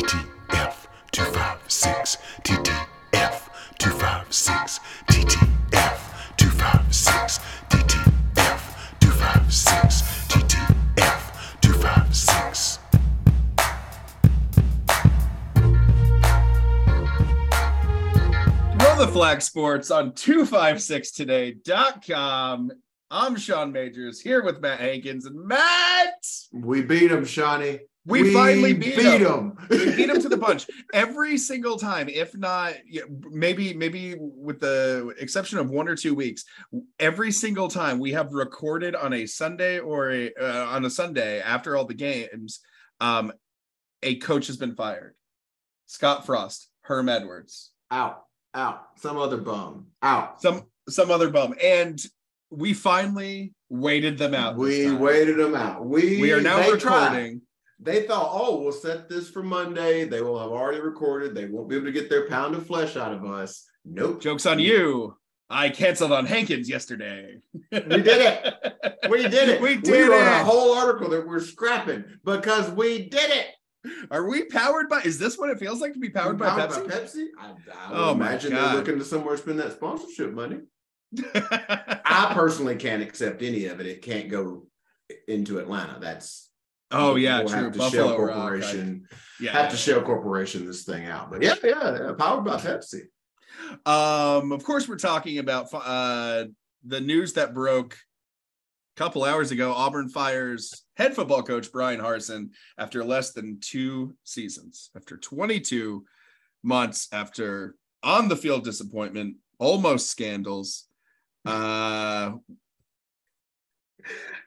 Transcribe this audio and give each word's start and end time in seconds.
TTF 0.00 0.86
256 1.12 2.16
TTF 2.42 3.48
256 3.78 4.80
TTF 5.10 5.98
256 6.38 7.38
TTF 7.68 8.62
256 9.00 10.02
TTF 10.28 11.22
256 11.60 12.78
Roll 18.82 18.96
the 18.96 19.08
flag 19.12 19.42
sports 19.42 19.90
on 19.90 20.12
256today.com. 20.12 22.72
I'm 23.10 23.36
Sean 23.36 23.70
Majors 23.70 24.18
here 24.18 24.42
with 24.42 24.62
Matt 24.62 24.80
Hankins 24.80 25.26
and 25.26 25.46
Matt. 25.46 26.24
We 26.52 26.80
beat 26.80 27.12
him, 27.12 27.26
Shawnee. 27.26 27.80
We, 28.10 28.34
finally 28.34 28.72
beat, 28.72 28.98
him. 28.98 29.22
him. 29.22 29.58
we 29.70 29.96
beat 29.96 30.10
him 30.10 30.20
to 30.20 30.28
the 30.28 30.38
punch 30.38 30.66
every 30.92 31.38
single 31.38 31.78
time 31.78 32.08
if 32.08 32.36
not 32.36 32.74
maybe 33.30 33.72
maybe 33.74 34.16
with 34.18 34.60
the 34.60 35.14
exception 35.18 35.58
of 35.58 35.70
one 35.70 35.88
or 35.88 35.96
two 35.96 36.14
weeks 36.14 36.44
every 36.98 37.32
single 37.32 37.68
time 37.68 37.98
we 37.98 38.12
have 38.12 38.32
recorded 38.32 38.94
on 38.94 39.12
a 39.12 39.26
sunday 39.26 39.78
or 39.78 40.10
a, 40.10 40.32
uh, 40.34 40.66
on 40.66 40.84
a 40.84 40.90
sunday 40.90 41.40
after 41.40 41.76
all 41.76 41.84
the 41.84 41.94
games 41.94 42.60
um 43.00 43.32
a 44.02 44.16
coach 44.16 44.46
has 44.48 44.56
been 44.56 44.74
fired 44.74 45.14
scott 45.86 46.26
frost 46.26 46.68
herm 46.82 47.08
edwards 47.08 47.70
out, 47.90 48.24
out. 48.54 48.86
Some 48.96 49.16
other 49.16 49.38
bum. 49.38 49.86
Out. 50.02 50.40
some 50.40 50.66
some 50.88 51.10
other 51.10 51.30
bum 51.30 51.54
and 51.62 52.00
we 52.50 52.74
finally 52.74 53.54
waited 53.68 54.18
them 54.18 54.34
out 54.34 54.56
We 54.56 54.92
waited 54.92 55.38
them 55.38 55.54
out. 55.54 55.86
We 55.86 56.20
we 56.20 56.32
are 56.32 56.40
now 56.40 56.58
they 56.58 56.76
tried. 56.76 57.40
They 57.82 58.02
thought, 58.02 58.30
oh, 58.32 58.60
we'll 58.60 58.72
set 58.72 59.08
this 59.08 59.30
for 59.30 59.42
Monday. 59.42 60.04
They 60.04 60.20
will 60.20 60.38
have 60.38 60.50
already 60.50 60.80
recorded. 60.80 61.34
They 61.34 61.46
won't 61.46 61.68
be 61.68 61.76
able 61.76 61.86
to 61.86 61.92
get 61.92 62.10
their 62.10 62.28
pound 62.28 62.54
of 62.54 62.66
flesh 62.66 62.96
out 62.96 63.14
of 63.14 63.24
us. 63.24 63.66
Nope. 63.84 64.20
jokes 64.20 64.44
on 64.44 64.58
you 64.58 65.16
i 65.48 65.70
canceled 65.70 66.12
on 66.12 66.26
hankins 66.26 66.68
yesterday 66.68 67.36
We 67.72 67.80
did 67.80 68.06
it. 68.06 68.54
We 69.08 69.22
did 69.28 69.48
it. 69.48 69.60
We 69.60 69.76
did 69.76 70.08
wrote 70.08 70.20
it. 70.20 70.40
a 70.40 70.44
whole 70.44 70.74
article 70.74 71.08
that 71.10 71.26
we're 71.26 71.40
scrapping 71.40 72.04
because 72.24 72.70
we 72.70 73.08
did 73.08 73.30
it. 73.30 73.46
Are 74.10 74.28
we 74.28 74.44
powered 74.44 74.88
by? 74.88 75.00
Is 75.00 75.18
this 75.18 75.38
what 75.38 75.48
it 75.50 75.58
feels 75.58 75.80
like 75.80 75.94
to 75.94 75.98
be 75.98 76.10
powered, 76.10 76.38
by 76.38 76.50
Pepsi? 76.50 76.86
Pepsi? 76.86 77.26
I, 77.38 77.46
I 77.48 77.90
Oh 77.90 78.12
imagine 78.12 78.52
they're 78.52 78.74
looking 78.74 78.98
to 78.98 79.04
somewhere 79.04 79.36
to 79.36 79.42
spend 79.42 79.58
that 79.60 79.72
sponsorship 79.72 80.32
money. 80.32 80.58
I 81.34 82.32
personally 82.34 82.76
can't 82.76 83.02
accept 83.02 83.42
any 83.42 83.64
of 83.66 83.80
it. 83.80 83.86
It 83.86 84.02
can't 84.02 84.28
go 84.28 84.66
into 85.26 85.58
Atlanta. 85.58 85.98
That's 85.98 86.49
oh 86.90 87.16
yeah, 87.16 87.38
we'll 87.40 87.48
true. 87.48 87.62
Have 87.64 87.72
to 87.72 87.78
Buffalo 87.78 87.90
Shell 88.08 88.18
Rock, 88.18 88.36
Corporation 88.36 89.06
right. 89.10 89.18
Yeah. 89.40 89.52
have 89.52 89.70
to 89.70 89.76
Shell 89.76 90.02
Corporation 90.02 90.66
this 90.66 90.84
thing 90.84 91.06
out. 91.06 91.30
But 91.30 91.42
yeah, 91.42 91.54
yeah, 91.62 91.98
yeah, 91.98 92.12
powered 92.18 92.44
by 92.44 92.56
Pepsi. 92.56 93.02
Um, 93.86 94.52
of 94.52 94.64
course, 94.64 94.88
we're 94.88 94.96
talking 94.96 95.38
about 95.38 95.68
uh 95.72 96.44
the 96.84 97.00
news 97.00 97.34
that 97.34 97.54
broke 97.54 97.94
a 97.94 98.98
couple 98.98 99.24
hours 99.24 99.50
ago. 99.50 99.72
Auburn 99.72 100.08
fires 100.08 100.84
head 100.96 101.14
football 101.14 101.42
coach 101.42 101.70
Bryan 101.72 102.00
Harsin 102.00 102.50
after 102.78 103.04
less 103.04 103.32
than 103.32 103.58
two 103.60 104.14
seasons, 104.24 104.90
after 104.96 105.16
22 105.16 106.04
months, 106.62 107.08
after 107.12 107.74
on 108.02 108.28
the 108.28 108.36
field 108.36 108.64
disappointment, 108.64 109.36
almost 109.58 110.08
scandals. 110.10 110.86
Uh, 111.46 112.32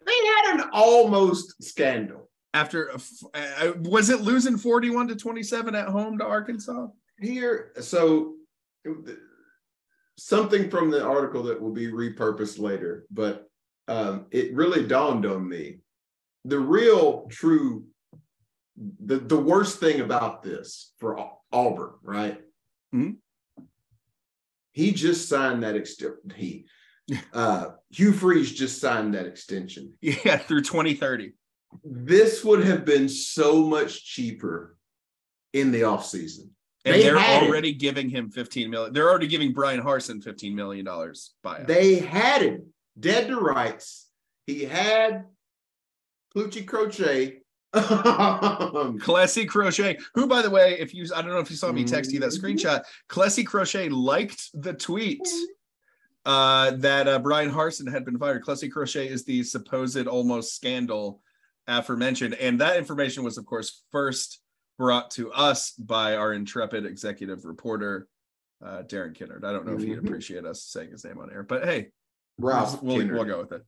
They 0.05 0.11
had 0.45 0.55
an 0.59 0.69
almost 0.73 1.63
scandal 1.63 2.22
after 2.53 2.91
uh, 3.33 3.71
was 3.77 4.09
it 4.09 4.21
losing 4.21 4.57
41 4.57 5.07
to 5.09 5.15
27 5.15 5.75
at 5.75 5.87
home 5.87 6.17
to 6.19 6.25
Arkansas? 6.25 6.87
here. 7.19 7.71
So 7.79 8.35
something 10.17 10.69
from 10.69 10.91
the 10.91 11.03
article 11.03 11.43
that 11.43 11.61
will 11.61 11.71
be 11.71 11.87
repurposed 11.87 12.59
later, 12.59 13.05
but 13.11 13.47
um, 13.87 14.25
it 14.31 14.53
really 14.53 14.85
dawned 14.85 15.25
on 15.25 15.47
me 15.47 15.79
the 16.45 16.59
real 16.59 17.27
true 17.29 17.85
the, 19.05 19.17
the 19.17 19.37
worst 19.37 19.79
thing 19.79 20.01
about 20.01 20.41
this 20.41 20.93
for 20.97 21.31
Auburn, 21.51 21.91
right? 22.01 22.41
Mhm. 22.93 23.17
He 24.71 24.91
just 24.91 25.29
signed 25.29 25.61
that 25.63 25.75
extension. 25.75 26.17
He 26.35 26.65
uh 27.33 27.67
Hugh 27.91 28.13
Freeze 28.13 28.51
just 28.51 28.81
signed 28.81 29.13
that 29.13 29.27
extension. 29.27 29.93
Yeah, 30.01 30.37
through 30.37 30.63
2030. 30.63 31.33
This 31.83 32.43
would 32.43 32.63
have 32.65 32.85
been 32.85 33.07
so 33.09 33.63
much 33.67 34.03
cheaper 34.05 34.77
in 35.53 35.71
the 35.71 35.81
offseason. 35.81 36.49
And 36.85 36.95
They 36.95 37.03
they 37.03 37.09
are 37.09 37.17
had 37.17 37.43
it. 37.43 37.47
already 37.49 37.73
giving 37.73 38.09
him 38.09 38.29
15 38.29 38.69
million. 38.69 38.93
They're 38.93 39.09
already 39.09 39.27
giving 39.27 39.53
Bryan 39.53 39.81
Harsin 39.81 40.21
15 40.23 40.53
million 40.55 40.83
dollars 40.85 41.33
buyout. 41.45 41.67
They 41.67 41.95
had 41.95 42.41
him 42.41 42.73
dead 42.99 43.27
to 43.27 43.37
rights. 43.39 44.07
He 44.45 44.65
had 44.65 45.25
Clucci 46.35 46.65
Crochet. 46.65 47.39
Klesi 47.73 49.47
Crochet, 49.47 49.97
who 50.13 50.27
by 50.27 50.41
the 50.41 50.49
way, 50.49 50.77
if 50.79 50.93
you 50.93 51.05
I 51.15 51.21
don't 51.21 51.31
know 51.31 51.39
if 51.39 51.49
you 51.49 51.55
saw 51.55 51.71
me 51.71 51.83
text 51.83 52.11
you 52.11 52.19
that 52.19 52.31
Mhm. 52.31 52.39
screenshot, 52.41 52.83
Klesi 53.09 53.45
Crochet 53.45 53.89
liked 53.89 54.49
the 54.53 54.73
tweet 54.73 55.27
uh 56.25 56.71
that 56.77 57.07
uh, 57.07 57.19
Bryan 57.19 57.51
Harsin 57.51 57.91
had 57.91 58.05
been 58.05 58.17
fired. 58.19 58.43
Klesi 58.43 58.71
Crochet 58.71 59.07
is 59.07 59.23
the 59.25 59.43
supposed 59.43 60.05
almost 60.07 60.55
scandal 60.55 61.21
aforementioned. 61.67 62.33
And 62.35 62.59
that 62.61 62.77
information 62.77 63.23
was, 63.23 63.37
of 63.37 63.45
course, 63.45 63.83
first 63.91 64.39
brought 64.77 65.11
to 65.11 65.31
us 65.31 65.71
by 65.71 66.15
our 66.15 66.33
intrepid 66.33 66.85
executive 66.85 67.45
reporter, 67.45 68.07
uh, 68.63 68.83
Darren 68.83 69.15
Kinnard. 69.15 69.43
I 69.43 69.51
don't 69.51 69.65
know 69.65 69.75
if 69.75 69.81
he'd 69.83 69.97
Mhm. 69.97 70.05
appreciate 70.05 70.45
us 70.45 70.63
saying 70.63 70.91
his 70.91 71.03
name 71.05 71.19
on 71.19 71.31
air, 71.31 71.43
but 71.43 71.63
hey, 71.63 71.91
Ralph. 72.37 72.81
we'll, 72.81 72.97
Kinnard. 72.97 73.13
we'll 73.13 73.25
go 73.25 73.39
with 73.39 73.51
it. 73.51 73.63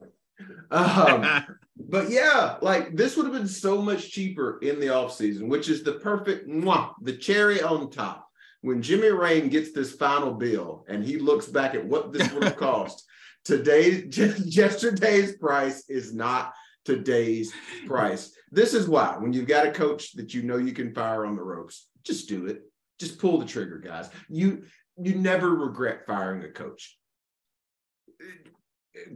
Um, 0.72 1.46
but 1.78 2.10
yeah, 2.10 2.58
like 2.62 2.96
this 2.96 3.16
would 3.16 3.26
have 3.26 3.34
been 3.36 3.48
so 3.48 3.82
much 3.82 4.12
cheaper 4.12 4.60
in 4.62 4.80
the 4.80 4.88
offseason, 4.88 5.48
which 5.48 5.70
is 5.70 5.84
the 5.84 5.94
perfect 5.94 6.48
mwah, 6.50 6.94
the 7.02 7.16
cherry 7.16 7.62
on 7.62 7.90
top. 7.90 8.28
When 8.62 8.82
Jimmy 8.82 9.10
Rane 9.10 9.48
gets 9.50 9.72
this 9.72 9.94
final 9.94 10.34
bill 10.34 10.86
and 10.90 11.04
he 11.06 11.20
looks 11.20 11.46
back 11.46 11.76
at 11.76 11.86
what 11.86 12.12
this 12.12 12.32
would 12.34 12.44
have 12.44 12.58
cost, 12.58 13.06
today, 13.46 14.04
yesterday's 14.10 15.38
price 15.38 15.88
is 15.88 16.14
not 16.14 16.52
today's 16.86 17.52
price. 17.88 18.32
This 18.52 18.74
is 18.74 18.88
why 18.88 19.18
when 19.18 19.34
you've 19.34 19.48
got 19.48 19.68
a 19.68 19.72
coach 19.72 20.14
that 20.14 20.34
you 20.34 20.44
know 20.44 20.58
you 20.58 20.72
can 20.72 20.94
fire 20.94 21.26
on 21.26 21.36
the 21.36 21.44
ropes, 21.44 21.88
just 22.04 22.30
do 22.30 22.46
it. 22.48 22.62
Just 23.00 23.20
pull 23.20 23.40
the 23.40 23.46
trigger, 23.46 23.80
guys. 23.80 24.10
You 24.30 24.64
you 24.98 25.16
never 25.16 25.50
regret 25.54 26.06
firing 26.08 26.44
a 26.44 26.50
coach. 26.50 26.98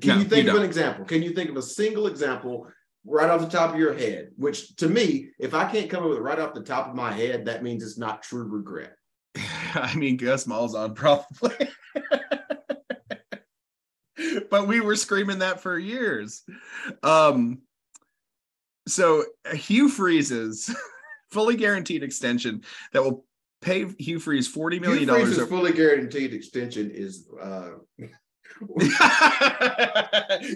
Can 0.02 0.10
No, 0.10 0.18
you 0.18 0.24
think 0.26 0.46
you 0.46 0.52
of 0.52 0.58
an 0.58 0.64
example? 0.64 1.06
Can 1.06 1.24
you 1.24 1.32
think 1.32 1.50
of 1.50 1.56
a 1.56 1.62
single 1.62 2.08
example 2.08 2.68
right 3.06 3.30
off 3.30 3.40
the 3.40 3.48
top 3.48 3.74
of 3.74 3.80
your 3.80 3.94
head? 3.94 4.32
Which 4.36 4.76
to 4.78 4.90
me, 4.90 5.30
if 5.40 5.54
I 5.54 5.72
can't 5.72 5.90
come 5.90 6.04
up 6.04 6.10
with 6.10 6.18
it 6.18 6.22
right 6.22 6.40
off 6.40 6.54
the 6.54 6.64
top 6.64 6.90
of 6.90 6.96
my 6.96 7.14
head, 7.14 7.46
that 7.46 7.64
means 7.64 7.84
it's 7.84 7.98
not 7.98 8.24
true 8.24 8.44
regret. 8.44 8.96
I 9.74 9.96
mean, 9.96 10.18
Gus 10.18 10.46
Malzahn 10.46 10.96
probably. 10.96 11.70
but 14.50 14.68
we 14.68 14.80
were 14.80 14.96
screaming 14.96 15.40
that 15.40 15.62
for 15.62 15.78
years. 15.78 16.44
Um, 17.04 17.60
so 18.88 19.26
Hugh 19.54 19.90
Freeze's 19.90 20.74
fully 21.32 21.56
guaranteed 21.56 22.04
extension 22.04 22.64
that 22.94 23.04
will 23.04 23.26
pay 23.62 23.86
Hugh 24.00 24.20
Freeze 24.20 24.48
forty 24.48 24.80
million 24.80 25.08
dollars. 25.08 25.24
Freeze's 25.24 25.38
dollars. 25.38 25.50
fully 25.50 25.74
guaranteed 25.74 26.34
extension 26.34 26.92
is 26.92 27.28
uh, 27.42 27.72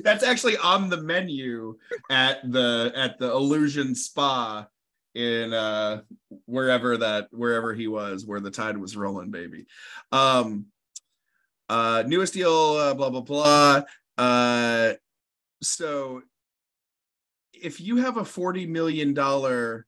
That's 0.04 0.24
actually 0.24 0.58
on 0.58 0.90
the 0.90 1.02
menu 1.02 1.78
at 2.10 2.40
the 2.52 2.92
at 2.96 3.20
the 3.20 3.32
Illusion 3.32 3.96
Spa 3.96 4.68
in 5.16 5.54
uh 5.54 6.02
wherever 6.46 6.98
that 6.98 7.28
wherever 7.32 7.74
he 7.74 7.88
was 7.88 8.26
where 8.26 8.40
the 8.40 8.50
tide 8.50 8.78
was 8.78 8.98
rolling 8.98 9.30
baby 9.30 9.68
um 10.12 10.66
uh 11.70 12.04
newest 12.08 12.34
deal 12.34 12.52
uh, 12.52 12.94
blah 12.94 13.10
blah 13.10 13.22
blah 13.22 13.82
uh 14.18 14.94
so 15.62 16.22
if 17.54 17.80
you 17.80 17.98
have 17.98 18.18
a 18.18 18.26
40 18.26 18.68
million 18.68 19.14
dollar 19.14 19.86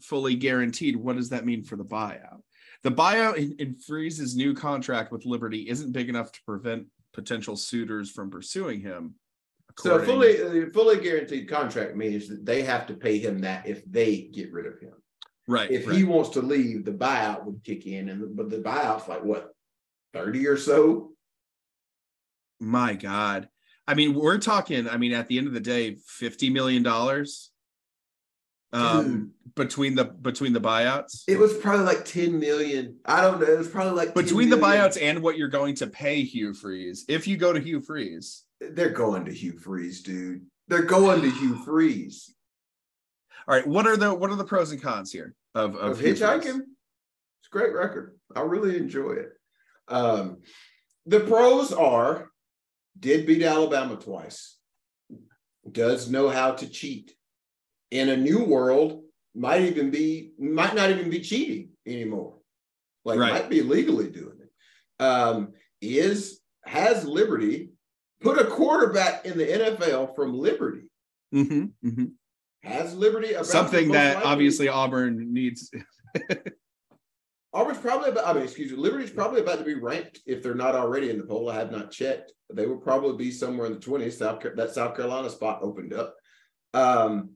fully 0.00 0.34
guaranteed 0.34 0.96
what 0.96 1.16
does 1.16 1.30
that 1.30 1.46
mean 1.46 1.62
for 1.62 1.76
the 1.76 1.84
buyout 1.84 2.42
the 2.82 2.90
buyout 2.90 3.36
in, 3.36 3.54
in 3.58 3.76
freeze's 3.76 4.36
new 4.36 4.54
contract 4.54 5.12
with 5.12 5.24
liberty 5.24 5.68
isn't 5.68 5.92
big 5.92 6.08
enough 6.08 6.32
to 6.32 6.40
prevent 6.44 6.86
potential 7.12 7.56
suitors 7.56 8.10
from 8.10 8.30
pursuing 8.30 8.80
him 8.80 9.14
so 9.78 10.04
fully 10.04 10.70
fully 10.70 11.00
guaranteed 11.00 11.48
contract 11.48 11.96
means 11.96 12.28
that 12.28 12.44
they 12.44 12.62
have 12.62 12.86
to 12.86 12.94
pay 12.94 13.18
him 13.18 13.40
that 13.40 13.66
if 13.66 13.84
they 13.84 14.28
get 14.32 14.52
rid 14.52 14.66
of 14.66 14.78
him. 14.78 14.94
right 15.48 15.70
If 15.70 15.86
right. 15.86 15.96
he 15.96 16.04
wants 16.04 16.30
to 16.30 16.42
leave, 16.42 16.84
the 16.84 16.92
buyout 16.92 17.44
would 17.44 17.62
kick 17.64 17.86
in, 17.86 18.08
and 18.08 18.22
the, 18.22 18.26
but 18.26 18.50
the 18.50 18.58
buyout's 18.58 19.08
like 19.08 19.24
what 19.24 19.54
thirty 20.12 20.46
or 20.46 20.56
so. 20.56 21.12
my 22.60 22.94
god 22.94 23.48
i 23.88 23.94
mean 23.94 24.14
we're 24.14 24.38
talking 24.38 24.88
i 24.88 24.96
mean 24.96 25.12
at 25.12 25.26
the 25.26 25.36
end 25.36 25.48
of 25.48 25.52
the 25.52 25.60
day 25.60 25.96
50 26.06 26.50
million 26.50 26.82
dollars 26.82 27.50
um, 28.72 29.32
between 29.54 29.94
the 29.94 30.04
between 30.04 30.52
the 30.52 30.60
buyouts. 30.60 31.24
It 31.28 31.38
was 31.38 31.52
probably 31.58 31.84
like 31.84 32.04
10 32.06 32.38
million. 32.38 32.96
I 33.04 33.20
don't 33.20 33.40
know. 33.40 33.46
It 33.46 33.58
was 33.58 33.68
probably 33.68 33.92
like 33.92 34.14
10 34.14 34.24
between 34.24 34.48
the 34.48 34.56
buyouts 34.56 34.96
and 35.00 35.22
what 35.22 35.36
you're 35.36 35.48
going 35.48 35.74
to 35.76 35.86
pay 35.86 36.22
Hugh 36.22 36.54
Freeze 36.54 37.04
if 37.08 37.26
you 37.26 37.36
go 37.36 37.52
to 37.52 37.60
Hugh 37.60 37.80
Freeze. 37.80 38.44
They're 38.60 38.88
going 38.90 39.26
to 39.26 39.32
Hugh 39.32 39.58
Freeze, 39.58 40.02
dude. 40.02 40.46
They're 40.68 40.82
going 40.84 41.20
to 41.22 41.30
Hugh 41.30 41.56
Freeze. 41.64 42.32
All 43.46 43.54
right, 43.54 43.66
what 43.66 43.86
are 43.86 43.96
the 43.96 44.14
what 44.14 44.30
are 44.30 44.36
the 44.36 44.44
pros 44.44 44.72
and 44.72 44.80
cons 44.80 45.12
here 45.12 45.34
of 45.54 45.74
of, 45.74 45.92
Of 45.92 46.00
Hugh 46.00 46.14
Freeze? 46.16 46.20
hitchhiking, 46.22 46.60
it's 46.60 47.48
a 47.48 47.50
great 47.50 47.74
record. 47.74 48.18
I 48.34 48.40
really 48.40 48.78
enjoy 48.78 49.12
it. 49.12 49.32
Um, 49.92 50.38
the 51.06 51.20
pros 51.20 51.72
are 51.72 52.30
did 52.98 53.26
beat 53.26 53.42
Alabama 53.42 53.96
twice, 53.96 54.56
does 55.70 56.10
know 56.10 56.28
how 56.28 56.52
to 56.52 56.68
cheat. 56.68 57.14
In 57.90 58.08
a 58.08 58.16
new 58.16 58.42
world, 58.42 59.02
might 59.34 59.62
even 59.62 59.90
be 59.90 60.32
might 60.38 60.74
not 60.74 60.90
even 60.90 61.10
be 61.10 61.20
cheating 61.20 61.70
anymore. 61.86 62.38
Like 63.04 63.18
Right. 63.18 63.32
might 63.32 63.50
be 63.50 63.60
legally 63.62 64.08
doing 64.10 64.38
it. 64.40 65.02
Um, 65.02 65.52
is 65.82 66.40
has 66.64 67.04
Liberty 67.04 67.72
put 68.22 68.38
a 68.38 68.44
quarterback 68.46 69.26
in 69.26 69.36
the 69.36 69.44
NFL 69.44 70.14
from 70.14 70.38
Liberty? 70.38 70.88
Mhm, 71.34 71.72
mhm. 71.84 72.12
Has 72.62 72.94
Liberty 72.94 73.32
about 73.32 73.46
Something 73.46 73.90
that 73.92 74.14
likely- 74.16 74.30
obviously 74.30 74.68
Auburn 74.68 75.32
needs. 75.34 75.70
Auburn's 77.54 77.78
probably 77.78 78.10
about, 78.10 78.26
I 78.26 78.32
mean, 78.32 78.44
excuse 78.44 78.70
me, 78.70 78.78
Liberty's 78.78 79.10
probably 79.10 79.40
about 79.42 79.58
to 79.58 79.64
be 79.64 79.74
ranked 79.74 80.20
if 80.26 80.42
they're 80.42 80.54
not 80.54 80.74
already 80.74 81.10
in 81.10 81.18
the 81.18 81.24
poll. 81.24 81.50
I 81.50 81.56
have 81.56 81.70
not 81.70 81.90
checked. 81.90 82.32
They 82.52 82.66
will 82.66 82.78
probably 82.78 83.16
be 83.16 83.30
somewhere 83.30 83.66
in 83.66 83.74
the 83.74 83.78
20s. 83.78 84.14
South 84.14 84.42
that 84.56 84.74
South 84.74 84.96
Carolina 84.96 85.28
spot 85.28 85.60
opened 85.62 85.92
up. 85.92 86.16
Um, 86.72 87.30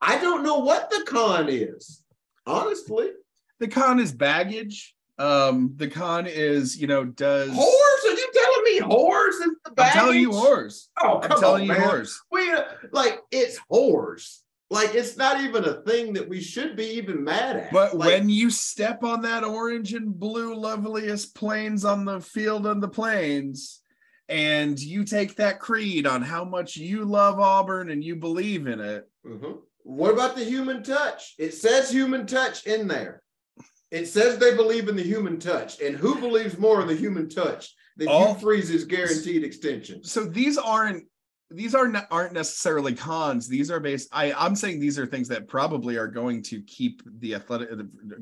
I 0.00 0.18
don't 0.18 0.44
know 0.44 0.58
what 0.58 0.90
the 0.90 1.04
con 1.06 1.48
is, 1.48 2.04
honestly. 2.46 3.10
The 3.58 3.68
con 3.68 3.98
is 3.98 4.12
baggage. 4.12 4.94
Um, 5.18 5.72
the 5.76 5.88
con 5.88 6.26
is 6.26 6.76
you 6.76 6.88
know 6.88 7.04
does 7.04 7.50
Whores? 7.50 7.56
Are 7.56 8.10
you 8.10 8.30
telling 8.34 8.64
me 8.64 8.80
whores 8.80 9.28
is 9.28 9.38
the 9.64 9.82
I'm 9.82 9.92
telling 9.92 10.20
you 10.20 10.30
whores. 10.30 10.88
Oh, 11.00 11.20
I'm 11.22 11.28
telling 11.40 11.62
on, 11.62 11.62
you 11.62 11.68
man. 11.68 11.88
whores. 11.88 12.16
We 12.32 12.52
like 12.90 13.20
it's 13.30 13.58
whores. 13.70 14.40
Like 14.70 14.94
it's 14.94 15.16
not 15.16 15.40
even 15.42 15.64
a 15.64 15.82
thing 15.82 16.14
that 16.14 16.28
we 16.28 16.40
should 16.40 16.76
be 16.76 16.84
even 16.96 17.22
mad 17.22 17.56
at. 17.56 17.72
But 17.72 17.94
Like, 17.96 18.08
when 18.08 18.28
you 18.28 18.50
step 18.50 19.04
on 19.04 19.22
that 19.22 19.44
orange 19.44 19.92
and 19.94 20.18
blue 20.18 20.54
loveliest 20.54 21.34
plains 21.34 21.84
on 21.84 22.04
the 22.04 22.20
field 22.20 22.66
and 22.66 22.82
the 22.82 22.88
plains, 22.88 23.80
and 24.28 24.78
you 24.80 25.04
take 25.04 25.36
that 25.36 25.60
creed 25.60 26.06
on 26.06 26.22
how 26.22 26.44
much 26.44 26.76
you 26.76 27.04
love 27.04 27.38
Auburn 27.38 27.90
and 27.90 28.02
you 28.02 28.16
believe 28.16 28.66
in 28.66 28.80
it, 28.80 29.08
Mhm. 29.26 29.58
What 29.86 30.14
about 30.14 30.34
the 30.34 30.44
human 30.44 30.82
touch? 30.82 31.34
It 31.38 31.52
says 31.52 31.90
human 31.90 32.26
touch 32.26 32.66
in 32.66 32.88
there. 32.88 33.22
It 33.90 34.06
says 34.06 34.38
they 34.38 34.56
believe 34.56 34.88
in 34.88 34.96
the 34.96 35.02
human 35.02 35.38
touch. 35.38 35.78
And 35.80 35.94
who 35.94 36.18
believes 36.18 36.56
more 36.56 36.80
in 36.80 36.88
the 36.88 36.94
human 36.96 37.28
touch 37.28 37.74
than 37.98 38.08
All- 38.08 38.32
Hugh 38.34 38.40
Freeze's 38.40 38.84
guaranteed 38.86 39.44
extension? 39.44 40.02
so 40.02 40.24
these 40.24 40.56
aren't 40.56 41.06
these 41.50 41.74
are 41.74 41.88
not, 41.88 42.06
aren't 42.10 42.32
necessarily 42.32 42.94
cons. 42.94 43.46
These 43.48 43.70
are 43.70 43.80
based 43.80 44.08
i 44.12 44.32
i'm 44.32 44.56
saying 44.56 44.80
these 44.80 44.98
are 44.98 45.06
things 45.06 45.28
that 45.28 45.48
probably 45.48 45.96
are 45.96 46.08
going 46.08 46.42
to 46.42 46.62
keep 46.62 47.02
the 47.18 47.34
athletic 47.34 47.70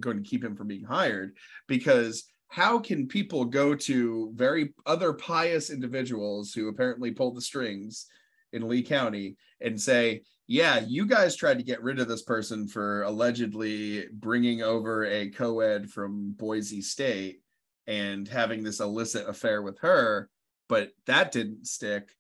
going 0.00 0.22
to 0.22 0.28
keep 0.28 0.44
him 0.44 0.56
from 0.56 0.69
being 0.69 0.84
hired 0.84 1.36
because 1.69 2.24
how 2.48 2.78
can 2.78 3.08
people 3.08 3.44
go 3.44 3.74
to 3.74 4.30
very 4.34 4.74
other 4.84 5.12
pious 5.12 5.70
individuals 5.70 6.52
who 6.52 6.69
apparently 6.69 7.10
pulled 7.10 7.36
the 7.36 7.40
strings 7.40 8.06
in 8.52 8.69
lee 8.69 8.82
county 8.82 9.36
and 9.60 9.80
say 9.80 10.22
yeah 10.46 10.80
you 10.86 11.06
guys 11.06 11.36
tried 11.36 11.58
to 11.58 11.64
get 11.64 11.82
rid 11.82 11.98
of 11.98 12.08
this 12.08 12.22
person 12.22 12.66
for 12.66 13.02
allegedly 13.02 14.06
bringing 14.12 14.62
over 14.62 15.04
a 15.04 15.30
co-ed 15.30 15.88
from 15.88 16.32
boise 16.32 16.82
state 16.82 17.40
and 17.86 18.28
having 18.28 18.62
this 18.62 18.80
illicit 18.80 19.28
affair 19.28 19.62
with 19.62 19.78
her 19.78 20.28
but 20.69 20.90
that 21.06 21.32
didn't 21.32 21.66
stick 21.66 22.10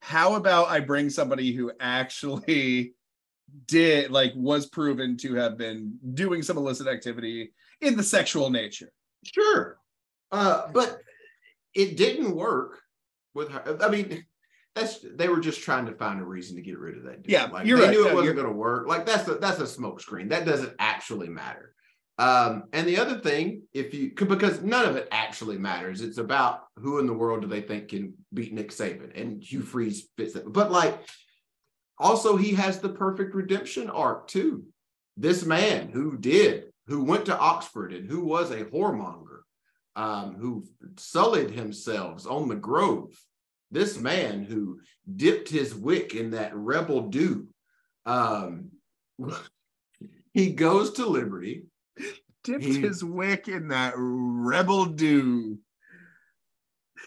how 0.00 0.34
about 0.34 0.68
I 0.68 0.80
bring 0.80 1.10
somebody 1.10 1.52
who 1.52 1.72
actually 1.80 2.94
did 3.66 4.10
like 4.10 4.32
was 4.34 4.66
proven 4.66 5.16
to 5.18 5.34
have 5.34 5.56
been 5.58 5.98
doing 6.14 6.42
some 6.42 6.56
illicit 6.56 6.86
activity 6.86 7.52
in 7.80 7.96
the 7.96 8.02
sexual 8.02 8.50
nature? 8.50 8.90
Sure. 9.24 9.78
Uh, 10.30 10.68
but 10.72 10.98
it 11.74 11.96
didn't 11.96 12.34
work 12.34 12.80
with 13.34 13.48
her. 13.50 13.78
I 13.82 13.88
mean, 13.88 14.24
that's 14.74 14.98
they 15.14 15.28
were 15.28 15.40
just 15.40 15.62
trying 15.62 15.86
to 15.86 15.92
find 15.92 16.20
a 16.20 16.24
reason 16.24 16.56
to 16.56 16.62
get 16.62 16.78
rid 16.78 16.96
of 16.98 17.04
that 17.04 17.22
dude. 17.22 17.32
Yeah, 17.32 17.46
like 17.46 17.66
you're 17.66 17.78
they 17.78 17.84
right. 17.86 17.90
knew 17.92 18.04
No, 18.04 18.10
it 18.10 18.14
wasn't 18.14 18.24
you're- 18.24 18.42
going 18.42 18.52
to 18.54 18.58
work. 18.58 18.86
Like 18.86 19.06
that's 19.06 19.26
a 19.28 19.34
that's 19.34 19.60
a 19.60 19.66
smoke 19.66 20.00
screen. 20.00 20.28
That 20.28 20.44
doesn't 20.44 20.74
actually 20.78 21.28
matter. 21.28 21.74
Um, 22.18 22.64
and 22.72 22.86
the 22.86 22.98
other 22.98 23.20
thing, 23.20 23.62
if 23.72 23.94
you 23.94 24.12
because 24.12 24.60
none 24.60 24.86
of 24.86 24.96
it 24.96 25.06
actually 25.12 25.56
matters, 25.56 26.00
it's 26.00 26.18
about 26.18 26.64
who 26.76 26.98
in 26.98 27.06
the 27.06 27.12
world 27.12 27.42
do 27.42 27.46
they 27.46 27.60
think 27.60 27.88
can 27.88 28.14
beat 28.34 28.52
Nick 28.52 28.70
Saban 28.70 29.20
and 29.20 29.42
Hugh 29.42 29.62
Freeze 29.62 30.08
fits 30.16 30.34
it. 30.34 30.52
But 30.52 30.72
like, 30.72 30.98
also 31.96 32.36
he 32.36 32.54
has 32.54 32.80
the 32.80 32.88
perfect 32.88 33.34
redemption 33.34 33.88
arc 33.88 34.26
too. 34.26 34.64
This 35.16 35.44
man 35.44 35.90
who 35.90 36.16
did, 36.16 36.72
who 36.88 37.04
went 37.04 37.26
to 37.26 37.38
Oxford 37.38 37.92
and 37.92 38.10
who 38.10 38.24
was 38.24 38.50
a 38.50 38.64
whoremonger, 38.64 39.40
um, 39.94 40.34
who 40.34 40.64
sullied 40.96 41.50
himself 41.50 42.26
on 42.26 42.48
the 42.48 42.56
Grove. 42.56 43.16
This 43.70 43.98
man 43.98 44.44
who 44.44 44.80
dipped 45.16 45.48
his 45.48 45.74
wick 45.74 46.14
in 46.14 46.32
that 46.32 46.56
rebel 46.56 47.08
dew. 47.08 47.46
Um, 48.06 48.70
he 50.32 50.50
goes 50.52 50.92
to 50.92 51.06
Liberty. 51.06 51.64
Dipped 52.48 52.64
He- 52.64 52.80
his 52.80 53.04
wick 53.04 53.46
in 53.48 53.68
that 53.68 53.94
rebel 53.96 54.86
dew. 54.86 55.58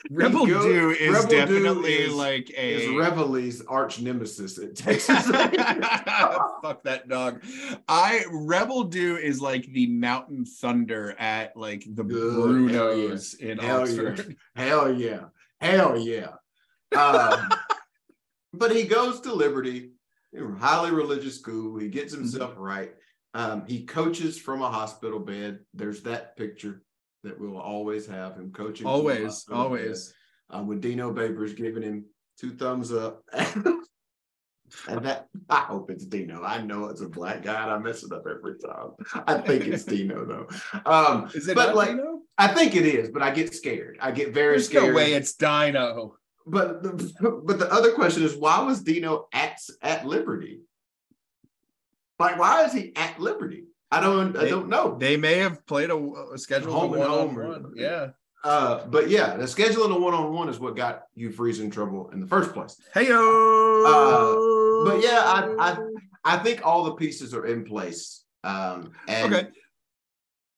Rebel 0.09 0.47
go- 0.47 0.63
dew 0.63 0.89
is 0.91 1.13
Rebel 1.13 1.29
definitely 1.29 1.93
is- 1.93 2.13
like 2.13 2.49
Is 2.49 2.87
a 2.89 2.93
Reveille's 2.95 3.61
arch 3.67 4.01
nemesis 4.01 4.57
at 4.57 4.75
Texas. 4.75 5.27
fuck 5.27 6.83
that 6.83 7.07
dog. 7.07 7.43
I 7.87 8.23
Rebel 8.31 8.85
Dew 8.85 9.17
is 9.17 9.41
like 9.41 9.65
the 9.65 9.87
mountain 9.87 10.45
thunder 10.45 11.15
at 11.19 11.55
like 11.55 11.83
the 11.87 12.03
Good, 12.03 12.33
Brunos 12.33 13.39
in 13.39 13.57
Hell 13.59 13.77
yeah. 13.77 13.81
Oxford. 13.83 14.35
Hell 14.55 14.91
yeah. 14.93 15.25
Hell 15.59 15.99
yeah. 15.99 16.33
Um, 16.97 17.49
but 18.53 18.75
he 18.75 18.83
goes 18.83 19.19
to 19.21 19.33
Liberty, 19.33 19.91
highly 20.59 20.91
religious 20.91 21.37
school. 21.37 21.77
He 21.77 21.89
gets 21.89 22.13
himself 22.13 22.53
right. 22.57 22.93
Um, 23.33 23.65
he 23.65 23.85
coaches 23.85 24.37
from 24.39 24.61
a 24.61 24.69
hospital 24.69 25.19
bed. 25.19 25.59
There's 25.73 26.01
that 26.03 26.35
picture 26.35 26.83
that 27.23 27.39
we'll 27.39 27.57
always 27.57 28.05
have 28.07 28.35
him 28.35 28.51
coaching. 28.51 28.85
Always, 28.87 29.45
always. 29.51 30.13
uh, 30.49 30.63
with 30.63 30.81
Dino 30.81 31.13
Babers 31.13 31.55
giving 31.55 31.83
him 31.83 32.05
two 32.39 32.51
thumbs 32.51 32.91
up. 32.91 33.23
and 34.87 35.05
that 35.05 35.27
I 35.49 35.59
hope 35.59 35.91
it's 35.91 36.05
Dino. 36.05 36.43
I 36.43 36.61
know 36.61 36.85
it's 36.85 37.01
a 37.01 37.09
black 37.09 37.43
guy, 37.43 37.61
and 37.63 37.71
I 37.71 37.77
mess 37.77 38.03
it 38.03 38.11
up 38.11 38.23
every 38.29 38.55
time. 38.59 38.91
I 39.27 39.37
think 39.37 39.65
it's 39.67 39.83
Dino 39.93 40.25
though. 40.25 40.47
Um, 40.85 41.29
Is 41.33 41.47
it 41.47 41.55
but 41.55 41.75
like 41.75 41.89
Dino? 41.89 42.21
I 42.37 42.47
think 42.47 42.75
it 42.75 42.85
is, 42.85 43.09
but 43.09 43.21
I 43.21 43.31
get 43.31 43.53
scared. 43.53 43.97
I 44.01 44.11
get 44.11 44.33
very 44.33 44.53
There's 44.53 44.67
scared. 44.67 44.87
no 44.89 44.93
way 44.93 45.13
it's 45.13 45.33
Dino. 45.35 46.15
But 46.47 46.81
the, 46.83 47.41
but 47.45 47.59
the 47.59 47.71
other 47.71 47.91
question 47.93 48.23
is, 48.23 48.35
why 48.35 48.61
was 48.61 48.81
Dino 48.81 49.27
at 49.33 49.57
at 49.81 50.05
Liberty? 50.05 50.61
Like, 52.21 52.39
why 52.39 52.63
is 52.65 52.71
he 52.73 52.93
at 52.95 53.19
Liberty? 53.19 53.65
I 53.91 53.99
don't 53.99 54.37
I 54.37 54.47
don't 54.47 54.69
know. 54.69 54.97
They 54.97 55.17
may 55.17 55.37
have 55.39 55.65
played 55.65 55.89
a, 55.89 55.97
a 56.33 56.37
scheduled 56.37 56.73
Home 56.73 56.93
and 56.93 57.03
home 57.03 57.35
one-on-one. 57.35 57.65
or- 57.65 57.71
Yeah. 57.75 58.07
Uh, 58.43 58.85
but 58.87 59.09
yeah, 59.09 59.35
the 59.37 59.43
scheduling 59.43 59.95
a 59.95 59.99
one 59.99 60.13
on 60.15 60.33
one 60.33 60.49
is 60.49 60.59
what 60.59 60.75
got 60.75 61.03
you 61.13 61.31
Freeze 61.31 61.59
in 61.59 61.69
trouble 61.69 62.09
in 62.11 62.19
the 62.19 62.25
first 62.27 62.53
place. 62.53 62.79
Hey 62.93 63.07
yo. 63.09 63.19
Uh, 63.85 64.89
but 64.89 65.03
yeah, 65.03 65.21
I- 65.25 65.55
I- 65.71 65.77
I 66.23 66.37
think 66.37 66.65
all 66.65 66.83
the 66.85 66.93
pieces 66.93 67.33
are 67.33 67.45
in 67.47 67.63
place. 67.65 68.23
Um, 68.43 68.91
and 69.07 69.33
Okay. 69.33 69.47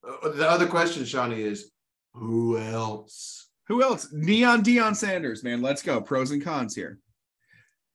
uh, 0.07 0.29
the 0.29 0.49
other 0.49 0.67
question, 0.67 1.03
Shawnee, 1.05 1.41
is 1.41 1.71
who 2.13 2.57
else? 2.57 3.49
Who 3.67 3.81
else? 3.81 4.09
Neon 4.11 4.61
Deion 4.63 4.95
Sanders, 4.95 5.43
man. 5.43 5.61
Let's 5.61 5.81
go. 5.81 6.01
Pros 6.01 6.31
and 6.31 6.43
cons 6.43 6.75
here. 6.75 6.99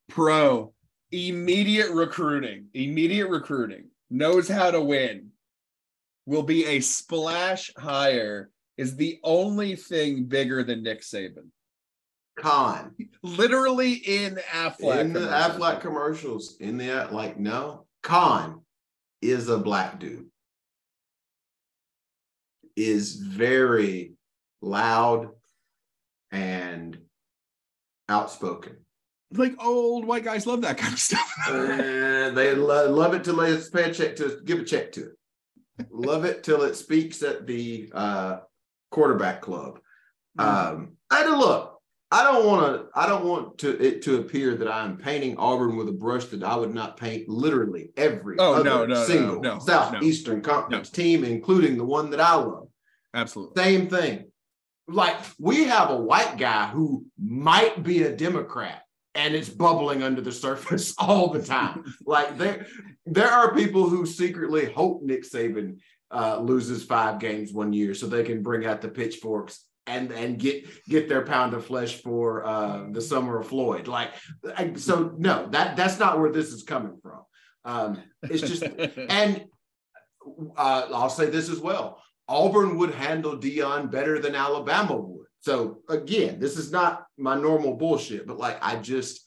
Pro, 0.09 0.73
immediate 1.11 1.91
recruiting, 1.91 2.67
immediate 2.75 3.29
recruiting, 3.29 3.89
knows 4.11 4.49
how 4.49 4.71
to 4.71 4.81
win, 4.81 5.31
will 6.27 6.43
be 6.43 6.65
a 6.67 6.81
splash 6.81 7.73
hire, 7.77 8.51
is 8.77 8.97
the 8.97 9.19
only 9.25 9.75
thing 9.77 10.25
bigger 10.25 10.63
than 10.63 10.83
Nick 10.83 11.01
Saban. 11.03 11.49
Con. 12.39 12.95
Literally 13.23 13.95
in 13.95 14.39
Aflac. 14.53 15.01
in 15.01 15.13
the 15.13 15.21
commercials. 15.21 15.57
Aflac 15.57 15.81
commercials, 15.81 16.57
in 16.61 16.79
the 16.79 17.09
like, 17.11 17.39
no, 17.39 17.87
Khan 18.03 18.61
is 19.21 19.49
a 19.49 19.59
black 19.59 19.99
dude, 19.99 20.27
is 22.77 23.17
very 23.17 24.13
loud 24.61 25.31
and 26.31 26.99
outspoken. 28.09 28.77
Like 29.33 29.55
old 29.63 30.07
white 30.07 30.25
guys 30.25 30.47
love 30.47 30.63
that 30.63 30.79
kind 30.79 30.93
of 30.93 30.99
stuff. 31.01 31.33
And 31.49 32.37
they 32.37 32.55
lo- 32.55 32.91
love 32.91 33.15
it 33.15 33.25
till 33.25 33.37
they 33.37 33.57
pay 33.73 33.91
a 33.91 33.95
check 33.95 34.17
to 34.17 34.41
give 34.45 34.59
a 34.61 34.65
check 34.65 34.93
to 34.93 35.11
it. 35.81 35.87
love 35.91 36.25
it 36.25 36.43
till 36.45 36.63
it 36.63 36.75
speaks 36.77 37.23
at 37.23 37.47
the 37.47 37.91
uh, 37.95 38.39
quarterback 38.91 39.41
club. 39.41 39.79
Um, 40.39 40.97
I 41.11 41.19
had 41.19 41.27
to 41.27 41.37
look. 41.37 41.75
I 42.11 42.23
don't 42.25 42.47
want 42.47 42.75
to. 42.75 42.87
I 42.99 43.07
don't 43.07 43.25
want 43.25 43.59
to 43.59 43.71
it 43.85 44.03
to 44.03 44.19
appear 44.21 44.55
that 44.57 44.69
I'm 44.69 44.97
painting 44.97 45.37
Auburn 45.37 45.77
with 45.77 45.89
a 45.89 45.93
brush 45.93 46.25
that 46.27 46.43
I 46.43 46.57
would 46.57 46.73
not 46.75 46.97
paint 46.97 47.29
literally 47.29 47.91
every 47.97 48.37
Oh, 48.39 48.55
other 48.55 48.65
no, 48.65 48.87
no, 48.87 49.05
single 49.05 49.41
no, 49.41 49.59
Southeastern 49.59 50.41
Conference 50.41 50.89
team, 50.91 51.23
including 51.25 51.77
the 51.77 51.85
one 51.85 52.11
that 52.11 52.21
I 52.21 52.35
love. 52.35 52.69
Absolutely. 53.15 53.63
Same 53.63 53.89
thing. 53.89 54.31
Like 54.87 55.17
we 55.39 55.65
have 55.65 55.91
a 55.91 55.97
white 56.01 56.39
guy 56.39 56.69
who 56.69 57.05
might 57.19 57.83
be 57.83 58.05
a 58.05 58.17
Democrat 58.17 58.83
and 59.19 59.35
it's 59.35 59.49
bubbling 59.49 60.03
under 60.03 60.21
the 60.21 60.33
surface 60.33 60.95
all 60.99 61.29
the 61.29 61.43
time. 61.43 61.85
like 62.07 62.39
there, 62.39 62.67
there 63.05 63.29
are 63.29 63.55
people 63.55 63.89
who 63.89 64.07
secretly 64.07 64.71
hope 64.73 65.03
Nick 65.03 65.25
Saban 65.25 65.81
uh, 66.11 66.39
loses 66.39 66.85
five 66.85 67.19
games 67.19 67.53
one 67.53 67.73
year 67.73 67.95
so 67.95 68.07
they 68.07 68.23
can 68.23 68.43
bring 68.43 68.65
out 68.65 68.81
the 68.81 68.89
pitchforks 68.89 69.65
and 69.87 70.13
and 70.13 70.39
get 70.39 70.67
get 70.87 71.09
their 71.09 71.25
pound 71.25 71.55
of 71.55 71.67
flesh 71.67 72.01
for 72.03 72.47
uh, 72.47 72.87
the 72.91 73.01
summer 73.01 73.39
of 73.39 73.49
Floyd. 73.49 73.89
Like 73.89 74.13
so, 74.77 75.15
no, 75.19 75.49
that 75.51 75.77
that's 75.77 75.99
not 75.99 76.21
where 76.21 76.31
this 76.31 76.49
is 76.49 76.63
coming 76.63 76.99
from. 77.03 77.23
Um, 77.65 78.03
it's 78.23 78.43
just 78.43 78.63
and 79.09 79.47
uh, 80.57 80.89
I'll 80.95 81.11
say 81.11 81.27
this 81.27 81.49
as 81.49 81.59
well. 81.59 82.03
Auburn 82.29 82.77
would 82.79 82.95
handle 82.95 83.39
Deion 83.39 83.91
better 83.91 84.19
than 84.19 84.35
Alabama 84.35 84.97
would. 84.97 85.18
So 85.41 85.79
again, 85.89 86.41
this 86.41 86.57
is 86.57 86.73
not 86.73 87.07
my 87.17 87.41
normal 87.41 87.77
bullshit, 87.77 88.27
but 88.27 88.39
like 88.39 88.59
I 88.61 88.77
just 88.77 89.27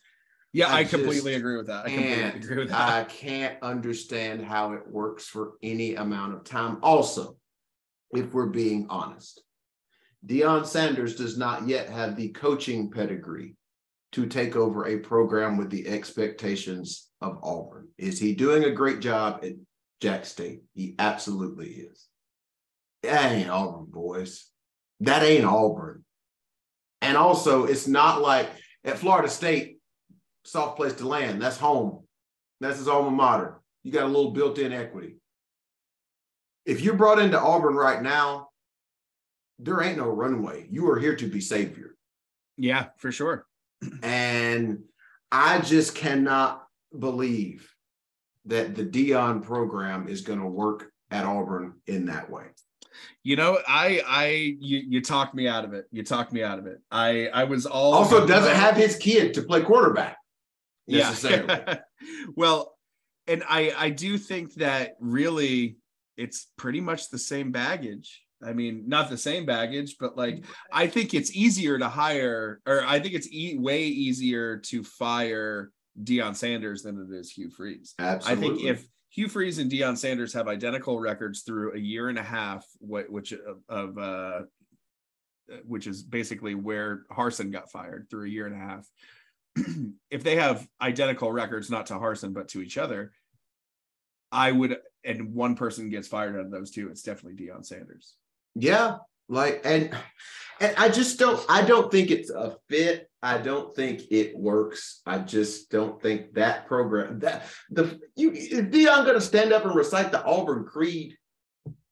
yeah, 0.53 0.68
I 0.68 0.80
I, 0.80 0.84
completely 0.84 1.36
agree 1.36 1.56
with 1.56 1.68
that. 1.68 1.86
I 1.86 1.89
completely 1.89 2.15
can't, 2.15 2.36
agree 2.36 2.58
with 2.58 2.70
that. 2.70 2.89
I 2.89 3.03
can't 3.06 3.58
understand 3.62 4.44
how 4.44 4.74
it 4.74 4.86
works 4.88 5.25
for 5.25 5.53
any 5.63 5.96
amount 5.96 6.34
of 6.34 6.44
time. 6.44 6.77
Also, 6.84 7.38
if 8.12 8.34
we're 8.34 8.48
being 8.48 8.88
honest, 8.89 9.41
Deion 10.25 10.65
Sanders 10.65 11.15
does 11.15 11.38
not 11.38 11.68
yet 11.68 11.89
have 11.89 12.15
the 12.15 12.30
coaching 12.30 12.91
pedigree 12.91 13.56
to 14.12 14.25
take 14.25 14.58
over 14.58 14.88
a 14.88 15.00
program 15.00 15.58
with 15.58 15.70
the 15.70 15.88
expectations 15.88 17.10
of 17.22 17.39
Auburn. 17.44 17.88
Is 17.98 18.20
he 18.20 18.36
doing 18.36 18.65
a 18.65 18.72
great 18.72 19.00
job 19.00 19.39
at 19.44 19.53
Jack 20.01 20.25
State? 20.25 20.63
He 20.74 20.96
absolutely 21.00 21.70
is. 21.70 22.08
Ain't 23.06 23.50
Auburn, 23.50 23.86
boys. 23.89 24.50
That 25.01 25.24
ain't 25.24 25.46
Auburn. 25.46 26.03
And 27.01 27.17
also, 27.17 27.65
it's 27.65 27.88
not 27.88 28.22
like 28.22 28.48
at 28.84 29.00
Florida 29.00 29.27
State, 29.27 29.79
soft 30.46 30.77
place 30.77 30.93
to 30.93 31.08
land. 31.08 31.41
That's 31.41 31.58
home. 31.58 32.03
That's 32.60 32.77
his 32.77 32.88
alma 32.88 33.12
mater. 33.12 33.60
You 33.84 33.91
got 33.91 34.03
a 34.03 34.08
little 34.08 34.31
built-in 34.31 34.72
equity. 34.72 35.17
If 36.65 36.81
you're 36.81 36.96
brought 36.96 37.20
into 37.20 37.39
Auburn 37.39 37.74
right 37.75 38.01
now, 38.01 38.50
there 39.58 39.81
ain't 39.81 39.98
no 39.98 40.10
runway. 40.10 40.67
You 40.70 40.89
are 40.91 41.00
here 41.00 41.15
to 41.15 41.27
be 41.27 41.41
savior. 41.41 41.96
yeah, 42.58 42.86
for 42.98 43.12
sure. 43.12 43.46
And 44.03 44.84
I 45.31 45.60
just 45.62 45.96
cannot 45.96 46.63
believe 46.98 47.74
that 48.46 48.75
the 48.75 48.86
Deion 48.86 49.41
program 49.41 50.08
is 50.08 50.22
going 50.22 50.39
to 50.39 50.48
work 50.48 50.91
at 51.10 51.25
Auburn 51.25 51.74
in 51.88 52.05
that 52.05 52.29
way. 52.29 52.46
You 53.24 53.36
know, 53.36 53.60
I 53.67 54.01
I 54.05 54.25
you 54.60 54.83
you 54.88 55.01
talked 55.01 55.33
me 55.33 55.48
out 55.48 55.65
of 55.65 55.74
it. 55.74 55.86
You 55.91 56.03
talked 56.03 56.33
me 56.33 56.43
out 56.43 56.60
of 56.60 56.65
it. 56.67 56.79
I 56.91 57.27
I 57.27 57.43
was 57.45 57.65
all 57.65 57.93
Also, 57.93 58.25
doesn't 58.25 58.55
have 58.55 58.75
his 58.75 58.95
kid 58.95 59.33
to 59.36 59.41
play 59.43 59.62
quarterback 59.62 60.17
necessarily. 60.88 61.48
yeah. 61.48 61.79
well, 62.36 62.75
and 63.27 63.43
I 63.48 63.74
I 63.77 63.89
do 63.89 64.17
think 64.17 64.55
that 64.55 64.95
really 65.00 65.77
it's 66.17 66.48
pretty 66.57 66.81
much 66.81 67.10
the 67.10 67.19
same 67.19 67.51
baggage. 67.51 68.21
I 68.43 68.53
mean, 68.53 68.86
not 68.88 69.10
the 69.10 69.17
same 69.17 69.45
baggage, 69.45 69.98
but 70.00 70.17
like 70.17 70.43
I 70.71 70.88
think 70.88 71.13
it's 71.13 71.36
easier 71.36 71.77
to 71.77 71.88
hire, 71.88 72.60
or 72.65 72.83
I 72.86 73.00
think 73.00 73.13
it's 73.13 73.31
e- 73.31 73.57
way 73.57 73.83
easier 73.83 74.57
to 74.57 74.83
fire 74.83 75.71
Deion 76.01 76.36
Sanders 76.36 76.81
than 76.83 77.00
it 77.00 77.13
is 77.15 77.31
Hugh 77.31 77.51
Freeze. 77.51 77.93
Absolutely. 78.00 78.45
I 78.45 78.50
think 78.50 78.63
if 78.63 78.88
Hugh 79.12 79.27
Freeze 79.27 79.60
and 79.60 79.70
Deion 79.70 79.98
Sanders 79.98 80.34
have 80.34 80.48
identical 80.48 81.00
records 81.00 81.41
through 81.41 81.74
a 81.74 81.80
year 81.80 82.08
and 82.08 82.18
a 82.18 82.24
half, 82.24 82.65
which 82.80 83.34
of, 83.34 83.58
of 83.68 83.98
uh, 83.98 84.41
which 85.65 85.86
is 85.86 86.01
basically 86.01 86.56
where 86.56 87.03
Harsin 87.12 87.51
got 87.51 87.70
fired 87.70 88.08
through 88.10 88.25
a 88.25 88.30
year 88.30 88.46
and 88.46 88.56
a 88.56 88.58
half. 88.58 88.88
if 90.10 90.24
they 90.24 90.38
have 90.38 90.65
identical 90.82 91.30
records, 91.30 91.70
not 91.70 91.88
to 91.88 91.96
Harsin 91.96 92.34
but 92.34 92.48
to 92.50 92.62
each 92.62 92.77
other, 92.77 93.12
I 94.32 94.53
would, 94.53 94.77
and 95.03 95.34
one 95.34 95.56
person 95.56 95.89
gets 95.89 96.08
fired 96.08 96.36
out 96.36 96.46
of 96.46 96.51
those 96.51 96.72
two, 96.72 96.89
it's 96.89 97.03
definitely 97.03 97.46
Deion 97.46 97.65
Sanders. 97.65 98.15
Yeah, 98.56 98.98
like 99.27 99.62
and 99.65 99.94
and 100.62 100.74
I 100.77 100.88
just 100.88 101.20
don't 101.20 101.44
I 101.50 101.63
don't 101.63 101.91
think 101.91 102.12
it's 102.12 102.30
a 102.30 102.56
fit. 102.70 103.11
I 103.23 103.37
don't 103.37 103.75
think 103.75 104.03
it 104.11 104.35
works. 104.37 105.01
I 105.05 105.19
just 105.19 105.69
don't 105.69 106.01
think 106.01 106.33
that 106.33 106.65
program 106.67 107.19
that 107.19 107.45
the 107.69 107.99
you 108.15 108.31
is 108.31 108.49
Deion 108.49 109.05
gonna 109.05 109.21
stand 109.21 109.53
up 109.53 109.65
and 109.65 109.75
recite 109.75 110.11
the 110.11 110.23
Auburn 110.23 110.65
Creed? 110.65 111.17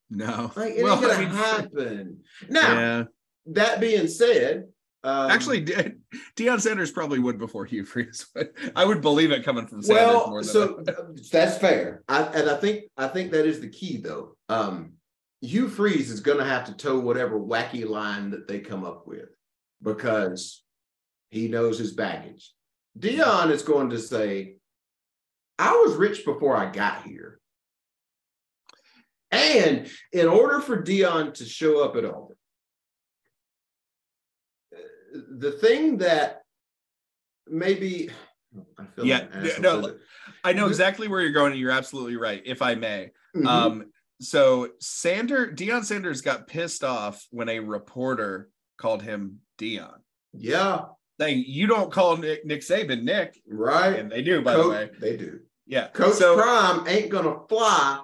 No, 0.09 0.51
Like 0.55 0.73
it 0.73 0.83
Well, 0.83 0.93
ain't 0.93 1.01
gonna 1.07 1.13
I 1.13 1.19
mean, 1.19 1.29
happen. 1.29 2.19
Now 2.49 2.73
yeah. 2.73 3.03
that 3.47 3.79
being 3.79 4.07
said, 4.07 4.65
um, 5.03 5.29
Actually, 5.31 5.61
De- 5.61 5.93
Deion 6.35 6.59
Sanders 6.59 6.91
probably 6.91 7.19
would 7.19 7.37
before 7.37 7.63
Hugh 7.65 7.85
Freeze. 7.85 8.25
would. 8.35 8.49
I 8.75 8.83
would 8.83 9.01
believe 9.01 9.31
it 9.31 9.45
coming 9.45 9.65
from 9.67 9.81
Sanders 9.81 10.05
more 10.13 10.25
well, 10.25 10.35
than 10.35 10.43
so 10.43 10.83
that's 11.31 11.57
fair. 11.57 12.03
I, 12.09 12.23
and 12.23 12.49
I 12.49 12.57
think 12.57 12.85
I 12.97 13.07
think 13.07 13.31
that 13.31 13.45
is 13.45 13.61
the 13.61 13.69
key 13.69 13.97
though. 13.97 14.35
Um, 14.49 14.93
Hugh 15.41 15.69
Freeze 15.69 16.09
is 16.09 16.19
going 16.19 16.39
to 16.39 16.43
have 16.43 16.65
to 16.65 16.73
toe 16.75 16.99
whatever 16.99 17.39
wacky 17.39 17.87
line 17.87 18.31
that 18.31 18.47
they 18.47 18.59
come 18.59 18.83
up 18.83 19.07
with 19.07 19.29
because 19.81 20.63
he 21.29 21.47
knows 21.47 21.77
his 21.77 21.93
baggage. 21.93 22.53
Deion 22.97 23.51
is 23.51 23.63
going 23.63 23.91
to 23.91 23.99
say, 23.99 24.57
"I 25.57 25.71
was 25.77 25.95
rich 25.95 26.25
before 26.25 26.55
I 26.57 26.71
got 26.71 27.03
here," 27.03 27.39
and 29.31 29.89
in 30.11 30.27
order 30.27 30.59
for 30.59 30.81
Deion 30.81 31.33
to 31.35 31.45
show 31.45 31.83
up 31.83 31.95
at 31.95 32.05
Auburn, 32.05 32.35
the 35.11 35.51
thing 35.51 35.99
that 35.99 36.41
maybe 37.47 38.09
I 38.77 38.85
feel 38.95 39.05
Yeah, 39.05 39.27
like 39.41 39.59
no. 39.61 39.97
I 40.43 40.53
know 40.53 40.67
exactly 40.67 41.07
where 41.07 41.21
you're 41.21 41.31
going, 41.31 41.51
and 41.51 41.59
you're 41.59 41.71
absolutely 41.71 42.15
right. 42.15 42.41
If 42.45 42.61
I 42.61 42.75
may, 42.75 43.11
Mhm. 43.35 43.45
um, 43.45 43.93
so 44.21 44.73
Sander 44.79 45.47
Deion 45.51 45.83
Sanders 45.83 46.21
got 46.21 46.47
pissed 46.47 46.83
off 46.83 47.25
when 47.29 47.49
a 47.49 47.59
reporter 47.59 48.49
called 48.77 49.03
him 49.03 49.41
Deion, 49.57 50.01
yeah, 50.33 50.85
saying 51.19 51.43
you 51.47 51.67
don't 51.67 51.91
call 51.91 52.17
Nick, 52.17 52.45
Nick 52.45 52.61
Saban 52.61 53.03
Nick, 53.03 53.39
right. 53.47 53.99
and 53.99 54.11
they 54.11 54.21
do, 54.21 54.41
by 54.41 54.53
Coach- 54.55 54.63
the 54.65 54.69
way. 54.69 54.89
they 54.99 55.17
do. 55.17 55.39
Yeah, 55.67 55.87
Coach 55.89 56.15
so 56.15 56.35
Prime 56.35 56.87
ain't 56.87 57.09
gonna 57.09 57.35
fly. 57.47 58.01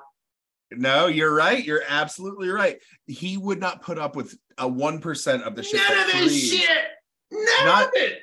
no, 0.72 1.08
you're 1.08 1.34
right. 1.34 1.64
You're 1.64 1.82
absolutely 1.88 2.50
right. 2.50 2.78
He 3.08 3.38
would 3.38 3.60
not 3.60 3.82
put 3.82 3.98
up 3.98 4.16
with 4.16 4.38
a 4.58 4.68
one 4.68 5.00
percent 5.00 5.44
of 5.44 5.56
the 5.56 5.64
shit. 5.64 5.82
None 5.90 6.00
of 6.06 6.12
this 6.14 6.52
shit. 6.52 6.70
None 7.32 7.66
Not- 7.66 7.88
of 7.88 7.92
it. 7.96 8.20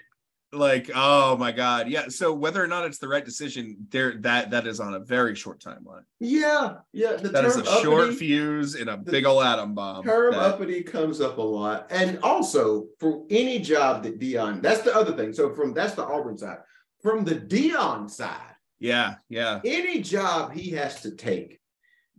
Like, 0.54 0.90
oh 0.94 1.37
my 1.38 1.50
god, 1.50 1.88
yeah. 1.88 2.09
So 2.09 2.35
whether 2.35 2.62
or 2.62 2.66
not 2.66 2.85
it's 2.85 2.99
the 2.99 3.09
right 3.09 3.25
decision, 3.25 3.87
there 3.88 4.18
that 4.18 4.50
that 4.50 4.66
is 4.66 4.80
on 4.80 4.92
a 4.92 4.99
very 4.99 5.35
short 5.35 5.61
timeline. 5.61 6.02
Yeah, 6.21 6.75
yeah. 6.92 7.16
That 7.16 7.47
is 7.47 7.56
a 7.56 7.64
short 7.80 8.14
fuse 8.14 8.75
in 8.75 8.88
a 8.88 8.97
big 8.99 9.25
old 9.25 9.44
atom 9.44 9.75
bomb. 9.75 10.04
term 10.04 10.32
that- 10.32 10.40
uppity 10.40 10.82
comes 10.82 11.23
up 11.23 11.38
a 11.38 11.42
lot, 11.42 11.87
and 11.90 12.18
also 12.23 12.88
for 12.99 13.25
any 13.30 13.61
job 13.61 14.02
that 14.02 14.21
Deion. 14.21 14.61
That's 14.61 14.82
the 14.82 14.94
other 14.94 15.16
thing. 15.16 15.32
So 15.32 15.54
from 15.54 15.73
that's 15.73 15.94
the 15.94 16.04
Auburn 16.04 16.37
side. 16.37 16.59
From 17.02 17.25
the 17.25 17.35
Deion 17.35 18.11
side, 18.11 18.54
yeah, 18.78 19.14
yeah. 19.30 19.61
any 19.64 20.02
job 20.02 20.52
he 20.52 20.71
has 20.73 21.00
to 21.00 21.12
take, 21.12 21.61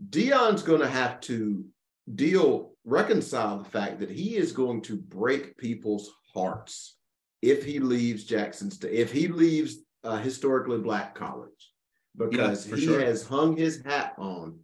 Deion's 0.09 0.63
going 0.63 0.81
to 0.81 0.89
have 0.89 1.21
to 1.21 1.63
deal, 2.15 2.73
reconcile 2.83 3.59
the 3.59 3.69
fact 3.69 3.99
that 3.99 4.09
he 4.09 4.35
is 4.37 4.51
going 4.51 4.81
to 4.81 4.97
break 4.97 5.55
people's 5.57 6.09
hearts 6.33 6.97
if 7.43 7.65
he 7.65 7.79
leaves 7.79 8.23
Jackson 8.23 8.71
State, 8.71 8.93
if 8.93 9.11
he 9.11 9.27
leaves 9.27 9.77
a 10.05 10.17
historically 10.17 10.77
black 10.79 11.13
college, 11.13 11.71
because 12.17 12.65
for 12.65 12.77
he 12.77 12.85
sure. 12.85 13.01
has 13.01 13.27
hung 13.27 13.57
his 13.57 13.81
hat 13.83 14.13
on. 14.17 14.59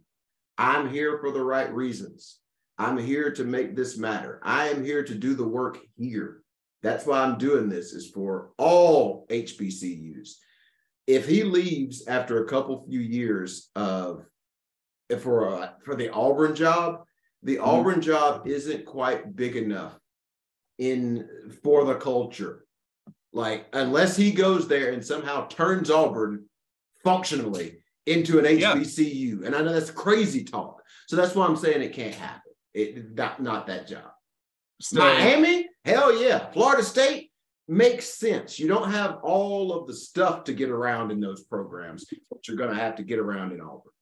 I'm 0.56 0.88
here 0.90 1.18
for 1.18 1.30
the 1.30 1.42
right 1.42 1.72
reasons. 1.72 2.38
I'm 2.78 2.96
here 2.96 3.30
to 3.32 3.44
make 3.44 3.76
this 3.76 3.98
matter. 3.98 4.40
I 4.42 4.68
am 4.68 4.82
here 4.84 5.02
to 5.04 5.14
do 5.14 5.34
the 5.34 5.46
work 5.46 5.78
here. 5.98 6.42
That's 6.82 7.04
why 7.04 7.20
I'm 7.20 7.36
doing 7.36 7.68
this 7.68 7.92
is 7.92 8.10
for 8.10 8.52
all 8.56 9.26
HBCUs 9.30 10.30
if 11.06 11.26
he 11.26 11.42
leaves 11.42 12.06
after 12.06 12.44
a 12.44 12.48
couple 12.48 12.86
few 12.88 13.00
years 13.00 13.68
of 13.74 14.24
for 15.18 15.48
a, 15.48 15.74
for 15.84 15.96
the 15.96 16.08
Auburn 16.10 16.54
job, 16.54 17.02
the 17.42 17.56
Mhm. 17.56 17.66
Auburn 17.66 18.00
job 18.00 18.46
isn't 18.46 18.86
quite 18.86 19.34
big 19.34 19.56
enough 19.56 19.98
in 20.78 21.28
for 21.64 21.84
the 21.84 21.96
culture. 21.96 22.64
Like, 23.32 23.66
unless 23.72 24.16
he 24.16 24.32
goes 24.32 24.66
there 24.66 24.92
and 24.92 25.04
somehow 25.04 25.46
turns 25.46 25.90
Auburn 25.90 26.46
functionally 27.04 27.78
into 28.06 28.38
an 28.38 28.58
Yeah. 28.58 28.74
HBCU. 28.74 29.44
And 29.44 29.54
I 29.54 29.60
know 29.60 29.72
that's 29.72 29.90
crazy 29.90 30.44
talk. 30.44 30.82
So 31.06 31.16
that's 31.16 31.34
why 31.34 31.46
I'm 31.46 31.56
saying 31.56 31.82
it 31.82 31.92
can't 31.92 32.14
happen. 32.14 32.52
It 32.74 33.14
not, 33.14 33.42
not 33.42 33.66
that 33.66 33.88
job. 33.88 34.10
Still, 34.80 35.04
Miami, 35.04 35.68
hell 35.84 36.20
yeah. 36.22 36.50
Florida 36.52 36.82
State 36.82 37.30
makes 37.68 38.06
sense. 38.06 38.58
You 38.58 38.66
don't 38.68 38.90
have 38.90 39.18
all 39.22 39.72
of 39.72 39.86
the 39.86 39.94
stuff 39.94 40.44
to 40.44 40.52
get 40.52 40.70
around 40.70 41.10
in 41.10 41.20
those 41.20 41.42
programs, 41.44 42.06
but 42.30 42.46
you're 42.48 42.56
going 42.56 42.70
to 42.70 42.80
have 42.80 42.96
to 42.96 43.02
get 43.02 43.18
around 43.18 43.52
in 43.52 43.60
Auburn. 43.60 43.92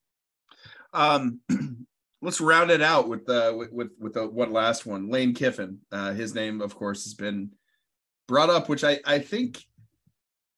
Um, 0.93 1.41
let's 2.23 2.41
round 2.41 2.71
it 2.71 2.81
out 2.83 3.09
with 3.09 3.27
the 3.27 3.55
with 3.57 3.73
with, 3.73 3.91
with 3.99 4.15
the 4.15 4.27
one 4.27 4.53
last 4.53 4.87
one. 4.87 5.11
Lane 5.11 5.35
Kiffin. 5.35 5.79
Uh, 5.93 6.13
his 6.13 6.35
name, 6.35 6.61
of 6.61 6.75
course, 6.75 7.05
has 7.05 7.15
been 7.15 7.51
brought 8.29 8.51
up, 8.51 8.69
which 8.69 8.85
I 8.85 9.01
I 9.05 9.19
think 9.19 9.65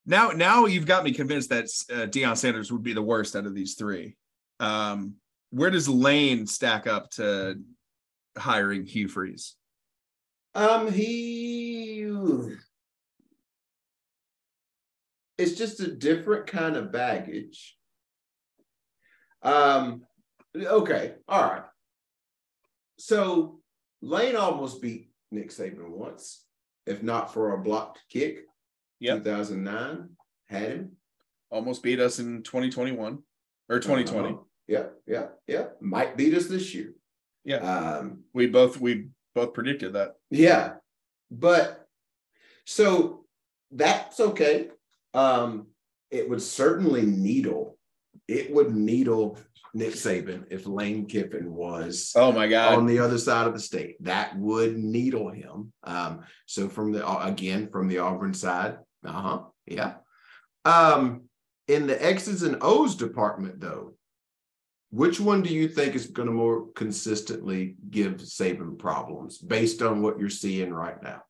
now 0.05 0.31
now 0.31 0.67
you've 0.67 0.87
got 0.87 1.05
me 1.05 1.13
convinced 1.13 1.49
that 1.49 1.65
uh, 1.91 2.07
Deion 2.07 2.37
Sanders 2.37 2.71
would 2.71 2.83
be 2.83 2.93
the 2.93 3.01
worst 3.03 3.35
out 3.35 3.47
of 3.47 3.55
these 3.55 3.75
three. 3.75 4.17
Um, 4.59 5.15
where 5.51 5.71
does 5.71 5.89
Lane 5.89 6.47
stack 6.47 6.87
up 6.87 7.11
to 7.13 7.59
hiring 8.37 8.85
Hugh 8.85 9.09
Freeze? 9.09 9.57
Um, 10.55 10.93
he 10.93 11.91
it's 15.41 15.57
just 15.57 15.81
a 15.81 15.91
different 15.91 16.47
kind 16.47 16.77
of 16.77 16.93
baggage. 16.93 17.77
Um, 19.43 20.03
okay, 20.55 21.15
all 21.27 21.43
right. 21.43 21.63
So 22.99 23.61
Lane 24.03 24.37
almost 24.37 24.83
beat 24.83 25.11
Nick 25.31 25.49
Saban 25.51 25.89
once, 25.89 26.45
if 26.87 27.03
not 27.03 27.33
for 27.33 27.53
a 27.53 27.59
blocked 27.59 28.01
kick. 28.09 28.45
Yep. 29.01 29.19
2009 29.25 30.11
had 30.49 30.63
him. 30.63 30.93
Almost 31.51 31.83
beat 31.83 32.01
us 32.01 32.19
in 32.19 32.43
2021 32.43 33.19
or 33.69 33.79
2020. 33.79 34.29
Uh-huh. 34.29 34.39
Yeah, 34.69 34.87
yeah, 35.07 35.27
yeah. 35.47 35.67
Might 35.81 36.17
beat 36.17 36.35
us 36.35 36.47
this 36.47 36.75
year. 36.75 36.95
Yeah. 37.45 37.57
Um, 37.57 38.25
We 38.33 38.47
both 38.47 38.81
we 38.81 39.09
both 39.35 39.55
predicted 39.55 39.95
that. 39.95 40.17
Yeah. 40.31 40.75
But 41.31 41.89
so 42.67 43.25
that's 43.71 44.21
okay. 44.21 44.69
Um, 45.15 45.69
it 46.11 46.29
would 46.29 46.43
certainly 46.43 47.03
needle, 47.03 47.79
it 48.29 48.53
would 48.53 48.75
needle 48.75 49.39
Nick 49.75 49.93
Saban 49.93 50.45
if 50.51 50.67
Lane 50.67 51.07
Kiffin 51.07 51.53
was 51.53 52.13
Oh 52.17 52.33
my 52.33 52.49
god. 52.49 52.75
on 52.79 52.87
the 52.87 52.99
other 52.99 53.19
side 53.19 53.47
of 53.47 53.53
the 53.55 53.61
state. 53.61 54.03
That 54.03 54.37
would 54.37 54.77
needle 54.77 55.31
him. 55.31 55.73
Um, 55.85 56.21
so 56.47 56.69
from 56.69 56.93
the 56.93 57.09
again 57.25 57.69
from 57.71 57.89
the 57.89 57.99
Auburn 57.99 58.35
side, 58.35 58.79
uh-huh, 59.05 59.43
yeah. 59.67 59.95
Um, 60.65 61.23
in 61.69 61.87
the 61.87 62.05
X's 62.05 62.43
and 62.43 62.59
O's 62.61 62.97
department, 62.97 63.61
though, 63.61 63.95
which 64.91 65.21
one 65.21 65.43
do 65.43 65.55
you 65.55 65.69
think 65.69 65.95
is 65.95 66.09
going 66.09 66.27
to 66.27 66.35
more 66.35 66.67
consistently 66.75 67.77
give 67.91 68.15
Saban 68.15 68.77
problems 68.79 69.39
based 69.39 69.83
on 69.83 70.03
what 70.03 70.19
you're 70.19 70.29
seeing 70.29 70.73
right 70.73 71.01
now? 71.03 71.23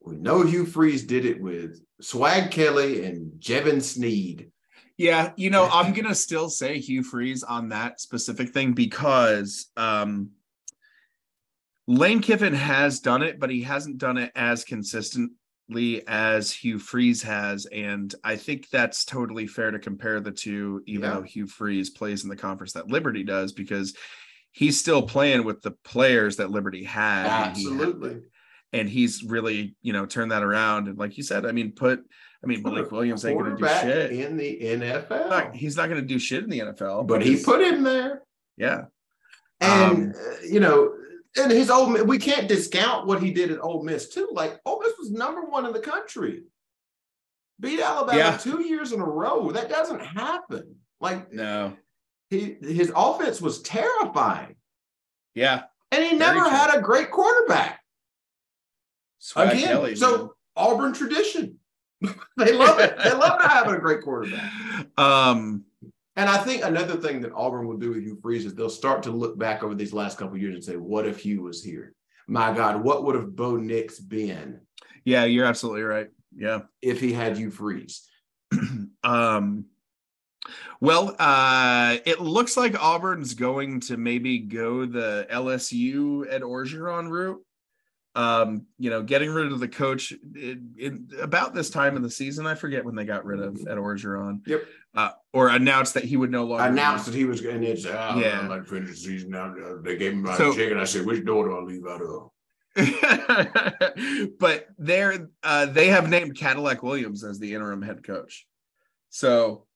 We 0.00 0.16
know 0.16 0.42
Hugh 0.42 0.64
Freeze 0.64 1.04
did 1.04 1.26
it 1.26 1.40
with 1.40 1.80
Swag 2.00 2.50
Kelly 2.50 3.04
and 3.04 3.32
Jevan 3.38 3.82
Snead. 3.82 4.50
Yeah, 4.98 5.32
you 5.36 5.48
know, 5.48 5.68
I'm 5.72 5.92
gonna 5.94 6.14
still 6.14 6.50
say 6.50 6.78
Hugh 6.78 7.02
Freeze 7.02 7.42
on 7.42 7.70
that 7.70 8.00
specific 8.00 8.50
thing 8.50 8.72
because 8.74 9.70
um 9.76 10.30
Lane 11.86 12.20
Kiffin 12.20 12.52
has 12.52 13.00
done 13.00 13.22
it, 13.22 13.40
but 13.40 13.48
he 13.48 13.62
hasn't 13.62 13.96
done 13.96 14.18
it 14.18 14.30
as 14.36 14.62
consistently 14.62 16.02
as 16.06 16.52
Hugh 16.52 16.78
Freeze 16.78 17.22
has. 17.22 17.64
And 17.66 18.14
I 18.22 18.36
think 18.36 18.68
that's 18.68 19.06
totally 19.06 19.46
fair 19.46 19.70
to 19.70 19.78
compare 19.78 20.20
the 20.20 20.30
two, 20.30 20.82
even 20.86 21.04
Yeah. 21.08 21.14
though 21.14 21.22
Hugh 21.22 21.46
Freeze 21.46 21.88
plays 21.88 22.24
in 22.24 22.28
the 22.28 22.36
conference 22.36 22.72
that 22.74 22.88
Liberty 22.88 23.22
does, 23.24 23.52
because 23.52 23.96
he's 24.52 24.78
still 24.78 25.00
playing 25.02 25.44
with 25.44 25.62
the 25.62 25.70
players 25.70 26.36
that 26.36 26.50
Liberty 26.50 26.84
had. 26.84 27.24
and 27.48 27.56
he 27.56 27.64
had- 27.64 27.72
Absolutely. 27.72 28.20
and 28.74 28.88
he's 28.90 29.22
really, 29.24 29.74
you 29.80 29.94
know, 29.94 30.04
turned 30.04 30.30
that 30.32 30.42
around. 30.42 30.88
And 30.88 30.98
like 30.98 31.16
you 31.16 31.22
said, 31.22 31.46
I 31.46 31.52
mean, 31.52 31.72
put 31.72 32.04
I 32.42 32.46
mean, 32.46 32.62
Malik 32.62 32.90
Willis 32.92 33.24
ain't 33.24 33.38
gonna 33.38 33.56
do 33.56 33.66
shit. 33.66 34.12
in 34.12 34.36
the 34.36 34.58
NFL. 34.60 35.28
Not- 35.28 35.54
he's 35.56 35.76
not 35.76 35.88
going 35.88 36.00
to 36.00 36.06
do 36.06 36.18
shit 36.18 36.44
in 36.44 36.50
the 36.50 36.60
NFL. 36.60 37.06
but 37.06 37.22
he 37.22 37.42
put 37.42 37.60
him 37.60 37.82
there. 37.82 38.22
yeah, 38.56 38.84
And 39.60 40.14
Um, 40.14 40.14
uh, 40.16 40.36
you 40.48 40.60
know, 40.60 40.94
and 41.36 41.50
his 41.50 41.68
old 41.70 42.00
we 42.02 42.18
can't 42.18 42.48
discount 42.48 43.06
what 43.06 43.20
he 43.22 43.32
did 43.32 43.50
at 43.50 43.60
Ole 43.60 43.82
Miss 43.82 44.08
too. 44.08 44.28
Like 44.32 44.60
Ole 44.64 44.80
Miss 44.80 44.92
was 44.98 45.10
number 45.10 45.42
one 45.42 45.66
in 45.66 45.72
the 45.72 45.80
country, 45.80 46.44
beat 47.60 47.80
Alabama 47.80 48.18
Yeah. 48.18 48.36
two 48.36 48.62
years 48.62 48.92
in 48.92 49.00
a 49.00 49.04
row. 49.04 49.50
That 49.50 49.68
doesn't 49.68 50.00
happen. 50.00 50.76
Like 51.00 51.32
no, 51.32 51.76
he 52.30 52.56
his 52.60 52.92
offense 52.94 53.40
was 53.40 53.62
terrifying, 53.62 54.54
yeah. 55.34 55.64
and 55.92 56.04
he 56.04 56.16
never 56.16 56.40
true. 56.40 56.48
had 56.50 56.76
a 56.76 56.80
great 56.80 57.10
quarterback. 57.10 57.80
Swag 59.18 59.52
Again, 59.52 59.66
Kelly, 59.68 59.96
so 59.96 60.34
Auburn 60.56 60.92
tradition. 60.92 61.57
they 62.36 62.52
love 62.52 62.78
it. 62.80 62.96
They 63.02 63.10
love 63.10 63.40
not 63.40 63.50
having 63.50 63.74
a 63.74 63.78
great 63.80 64.02
quarterback. 64.02 64.52
um, 64.96 65.64
And 66.16 66.28
I 66.28 66.38
think 66.38 66.64
another 66.64 66.96
thing 66.96 67.20
that 67.22 67.32
Auburn 67.32 67.66
will 67.66 67.76
do 67.76 67.90
with 67.90 68.02
Hugh 68.02 68.18
Freeze 68.22 68.44
is 68.46 68.54
they'll 68.54 68.70
start 68.70 69.02
to 69.04 69.10
look 69.10 69.38
back 69.38 69.62
over 69.62 69.74
these 69.74 69.92
last 69.92 70.18
couple 70.18 70.34
of 70.34 70.40
years 70.42 70.54
and 70.54 70.64
say, 70.64 70.76
"What 70.76 71.06
if 71.06 71.20
Hugh 71.20 71.42
was 71.42 71.62
here? 71.62 71.94
My 72.26 72.52
God, 72.54 72.82
what 72.82 73.04
would 73.04 73.14
have 73.16 73.34
Bo 73.34 73.56
Nix 73.56 73.98
been 73.98 74.60
yeah, 75.04 75.24
you're 75.24 75.46
absolutely 75.46 75.82
right. 75.82 76.08
Yeah. 76.36 76.60
if 76.82 77.00
he 77.00 77.12
had 77.12 77.36
Hugh 77.36 77.50
Freeze?" 77.50 78.06
Um, 79.04 79.66
well, 80.80 81.14
uh, 81.18 81.96
it 82.04 82.20
looks 82.20 82.56
like 82.56 82.74
Auburn's 82.82 83.34
going 83.34 83.80
to 83.80 83.96
maybe 83.96 84.38
go 84.40 84.86
the 84.86 85.26
LSU 85.30 86.26
Ed 86.30 86.42
Orgeron 86.42 87.08
route. 87.08 87.40
Um, 88.14 88.66
you 88.78 88.90
know, 88.90 89.02
getting 89.02 89.30
rid 89.30 89.52
of 89.52 89.60
the 89.60 89.68
coach 89.68 90.12
in, 90.12 90.74
in 90.78 91.08
about 91.20 91.54
this 91.54 91.70
time 91.70 91.94
of 91.96 92.02
the 92.02 92.10
season. 92.10 92.46
I 92.46 92.54
forget 92.56 92.84
when 92.84 92.96
they 92.96 93.04
got 93.04 93.24
rid 93.24 93.38
of 93.40 93.56
Ed 93.60 93.76
Orgeron. 93.76 94.40
Yep. 94.46 94.64
Uh, 94.94 95.10
or 95.32 95.48
announced 95.50 95.94
that 95.94 96.02
he 96.04 96.16
would 96.16 96.30
no 96.30 96.44
longer 96.44 96.64
Announced 96.64 97.06
that 97.06 97.14
he 97.14 97.24
was 97.26 97.40
going 97.40 97.60
to 97.60 97.76
say, 97.76 97.90
"Oh, 97.90 98.18
Yeah. 98.18 98.40
I'd 98.42 98.48
like 98.48 98.64
to 98.64 98.68
finish 98.70 98.90
the 98.90 98.96
season 98.96 99.30
now." 99.30 99.54
They 99.84 99.96
gave 99.96 100.12
him 100.12 100.22
my 100.22 100.36
So- 100.36 100.52
check, 100.54 100.70
and 100.72 100.80
I 100.80 100.84
said, 100.84 101.06
"Which 101.06 101.24
door 101.24 101.46
do 101.48 101.56
I 101.56 101.60
leave 101.60 101.86
out 101.86 102.02
of?" 102.02 102.30
but 104.38 104.66
they're 104.78 105.28
uh, 105.42 105.66
they 105.66 105.88
have 105.88 106.08
named 106.08 106.36
Cadillac 106.36 106.82
Williams 106.82 107.24
as 107.24 107.38
the 107.38 107.54
interim 107.54 107.82
head 107.82 108.02
coach. 108.04 108.46
So 109.10 109.66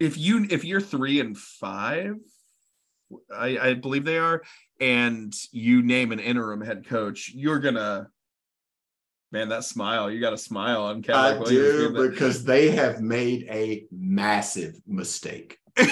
if 0.00 0.18
you 0.18 0.46
if 0.50 0.64
you're 0.64 0.80
three 0.80 1.20
and 1.20 1.36
five, 1.36 2.16
I, 3.34 3.58
I 3.58 3.74
believe 3.74 4.04
they 4.04 4.18
are, 4.18 4.42
and 4.80 5.34
you 5.52 5.82
name 5.82 6.12
an 6.12 6.20
interim 6.20 6.60
head 6.60 6.86
coach, 6.86 7.32
you're 7.34 7.60
gonna 7.60 8.08
man 9.32 9.48
that 9.50 9.64
smile. 9.64 10.10
You 10.10 10.20
got 10.20 10.32
a 10.32 10.38
smile 10.38 10.82
on 10.82 11.02
Cadillac 11.02 11.36
I 11.36 11.38
Williams. 11.40 11.94
do 11.94 12.10
because 12.10 12.44
they 12.44 12.70
have 12.70 13.00
made 13.00 13.46
a 13.50 13.86
massive 13.90 14.80
mistake. 14.86 15.58
Why 15.76 15.88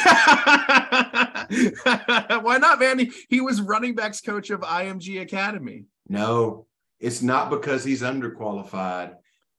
not, 2.58 2.80
man? 2.80 2.98
He, 2.98 3.12
he 3.28 3.40
was 3.40 3.60
running 3.60 3.94
backs 3.94 4.20
coach 4.20 4.50
of 4.50 4.60
IMG 4.60 5.20
Academy. 5.20 5.84
No, 6.08 6.66
it's 7.00 7.20
not 7.22 7.50
because 7.50 7.84
he's 7.84 8.02
underqualified. 8.02 9.14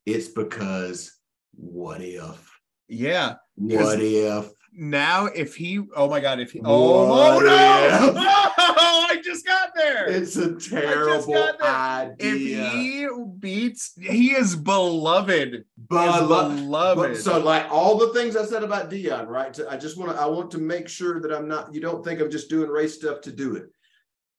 It's 0.06 0.28
because 0.28 1.16
what 1.54 2.02
if? 2.02 2.60
Yeah. 2.88 3.36
What 3.56 4.02
if? 4.02 4.50
Now 4.78 5.28
if 5.28 5.56
he 5.56 5.82
oh 5.96 6.10
my 6.10 6.20
god 6.20 6.42
if 6.42 6.52
he 6.52 6.60
oh, 6.60 6.66
oh 6.66 7.40
no! 7.40 8.14
oh, 8.18 9.08
i 9.10 9.22
just 9.24 9.46
got 9.46 9.70
there. 9.74 10.06
It's 10.08 10.36
a 10.36 10.56
terrible 10.56 11.34
got 11.60 12.16
if 12.20 12.38
he 12.38 13.08
beats 13.40 13.94
he 13.98 14.32
is 14.32 14.56
beloved. 14.56 15.64
Beloved. 15.88 17.18
So 17.18 17.40
like 17.40 17.72
all 17.72 17.98
the 17.98 18.14
things 18.14 18.36
I 18.36 18.44
said 18.44 18.64
about 18.64 18.90
Deion, 18.90 19.28
right? 19.28 19.58
I 19.70 19.78
just 19.78 19.98
want 19.98 20.12
to 20.12 20.22
I 20.22 20.26
want 20.26 20.52
to 20.52 20.58
make 20.58 20.90
sure 20.90 21.22
that 21.22 21.32
I'm 21.32 21.48
not 21.48 21.74
you 21.74 21.80
don't 21.80 22.04
think 22.04 22.20
I'm 22.20 22.32
just 22.32 22.50
doing 22.50 22.70
race 22.70 22.96
stuff 22.96 23.22
to 23.22 23.32
do 23.32 23.56
it. 23.56 23.68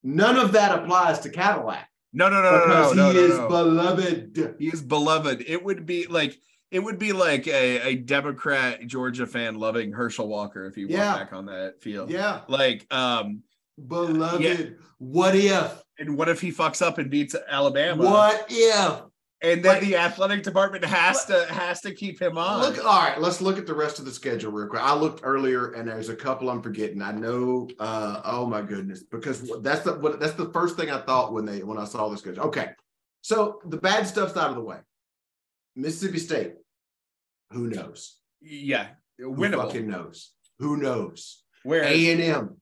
None 0.02 0.36
of 0.36 0.52
that 0.52 0.78
applies 0.78 1.20
to 1.20 1.30
Cadillac. 1.30 1.88
No 2.12 2.28
no 2.28 2.42
no 2.42 2.50
no 2.50 2.66
because 2.66 2.94
no, 2.94 3.02
no, 3.04 3.10
he 3.10 3.16
no, 3.16 3.24
is 3.24 3.38
no. 3.38 3.48
beloved. 3.48 4.54
he 4.58 4.68
is 4.68 4.82
beloved. 4.82 5.44
It 5.46 5.64
would 5.64 5.86
be 5.86 6.06
like 6.06 6.38
it 6.70 6.80
would 6.80 6.98
be 6.98 7.12
like 7.12 7.46
a, 7.46 7.80
a 7.88 7.94
democrat 7.96 8.86
georgia 8.86 9.26
fan 9.26 9.54
loving 9.56 9.92
herschel 9.92 10.28
walker 10.28 10.66
if 10.66 10.74
he 10.74 10.82
Yeah. 10.82 11.08
walked 11.14 11.30
back 11.30 11.32
on 11.38 11.46
that 11.46 11.80
field 11.82 12.10
Yeah, 12.10 12.40
like 12.48 12.86
um 12.92 13.42
beloved. 13.88 14.40
Yeah. 14.42 14.66
What 14.98 15.34
if? 15.34 15.82
and 15.98 16.16
what 16.16 16.28
if 16.28 16.40
he 16.40 16.50
fucks 16.52 16.82
up 16.82 16.98
and 16.98 17.10
beats 17.10 17.34
alabama 17.48 18.02
What 18.04 18.46
if? 18.50 19.02
and 19.42 19.62
then 19.62 19.74
Like- 19.74 19.82
the 19.82 19.96
athletic 19.96 20.42
department 20.42 20.84
has 20.84 21.26
to 21.26 21.44
has 21.52 21.82
to 21.82 21.92
keep 21.94 22.20
him 22.20 22.38
on 22.38 22.60
Look, 22.62 22.82
all 22.84 23.00
right, 23.02 23.20
let's 23.20 23.40
look 23.42 23.58
at 23.58 23.66
the 23.66 23.74
rest 23.74 23.98
of 23.98 24.06
the 24.06 24.10
schedule 24.10 24.50
real 24.50 24.66
quick. 24.66 24.80
I 24.82 24.94
looked 24.94 25.20
earlier 25.22 25.72
and 25.72 25.86
there's 25.88 26.08
a 26.08 26.16
couple 26.16 26.48
I'm 26.48 26.62
forgetting. 26.62 27.02
I 27.02 27.12
know 27.12 27.68
uh 27.78 28.22
oh 28.24 28.46
my 28.46 28.62
goodness, 28.62 29.02
because 29.04 29.50
that's 29.60 29.82
the 29.82 29.94
what 29.94 30.18
that's 30.20 30.32
the 30.34 30.48
first 30.50 30.76
thing 30.78 30.90
I 30.90 31.02
thought 31.02 31.32
when 31.34 31.44
they 31.44 31.62
when 31.62 31.76
I 31.78 31.84
saw 31.84 32.08
the 32.08 32.16
schedule. 32.16 32.44
Okay. 32.44 32.70
So 33.20 33.60
the 33.66 33.76
bad 33.76 34.06
stuff's 34.06 34.36
out 34.38 34.48
of 34.50 34.56
the 34.56 34.62
way. 34.62 34.78
Mississippi 35.76 36.18
State, 36.18 36.54
who 37.52 37.68
knows? 37.68 38.16
Yeah, 38.40 38.88
Who 39.18 39.34
winnable. 39.34 39.66
fucking 39.66 39.86
knows? 39.86 40.32
Who 40.58 40.76
knows? 40.78 41.42
Where 41.62 41.84
A 41.84 42.12
and 42.12 42.20
M, 42.22 42.56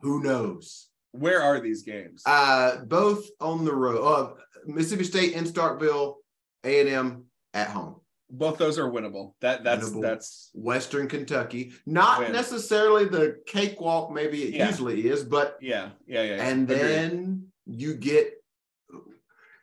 who 0.00 0.22
knows? 0.22 0.86
where 1.12 1.40
are 1.42 1.58
these 1.60 1.82
games? 1.82 2.22
Uh, 2.26 2.84
both 2.84 3.26
on 3.40 3.64
the 3.64 3.74
road. 3.74 4.04
Uh, 4.04 4.34
Mississippi 4.66 5.04
State 5.04 5.32
in 5.32 5.44
Starkville, 5.44 6.16
A 6.64 6.80
and 6.80 6.88
M 6.88 7.24
at 7.54 7.68
home. 7.68 7.96
Both 8.30 8.58
those 8.58 8.78
are 8.78 8.90
winnable. 8.90 9.32
That 9.40 9.64
that's 9.64 9.88
Winnable. 9.88 10.02
that's 10.02 10.50
Western 10.52 11.08
Kentucky, 11.08 11.72
not 11.86 12.20
Win. 12.20 12.32
necessarily 12.32 13.06
the 13.06 13.38
cakewalk. 13.46 14.12
Maybe 14.12 14.42
it 14.44 14.54
Yeah. 14.54 14.68
usually 14.68 15.08
is, 15.08 15.24
but 15.24 15.56
yeah 15.62 15.90
yeah 16.06 16.22
yeah. 16.22 16.42
and 16.48 16.70
Agreed. 16.70 16.82
then 16.86 17.46
you 17.66 17.94
get 17.94 18.34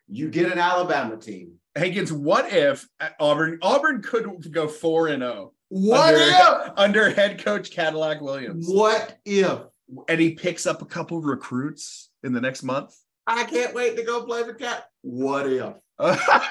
you 0.07 0.29
get 0.29 0.51
an 0.51 0.57
Alabama 0.57 1.15
team. 1.17 1.53
Hankins, 1.75 2.11
what 2.13 2.51
if 2.53 2.87
Auburn 3.19 3.59
Auburn 3.61 4.01
could 4.01 4.51
go 4.51 4.67
four 4.67 5.07
and 5.09 5.21
zero 5.21 5.53
What 5.69 6.15
Under- 6.15 6.73
under 6.77 7.09
head 7.09 7.43
coach 7.43 7.69
Cadillac? 7.71 8.21
Williams, 8.21 8.67
What 8.69 9.17
if? 9.25 9.59
and 10.07 10.19
he 10.19 10.31
picks 10.35 10.65
up 10.65 10.81
a 10.81 10.85
couple 10.85 11.19
recruits 11.21 12.09
in 12.23 12.31
the 12.33 12.39
next 12.41 12.63
month? 12.63 12.95
I 13.27 13.43
can't 13.43 13.73
wait 13.73 13.97
to 13.97 14.03
go 14.03 14.23
play 14.25 14.43
for 14.43 14.53
Cat. 14.53 14.85
What 15.01 15.47
if? 15.51 15.73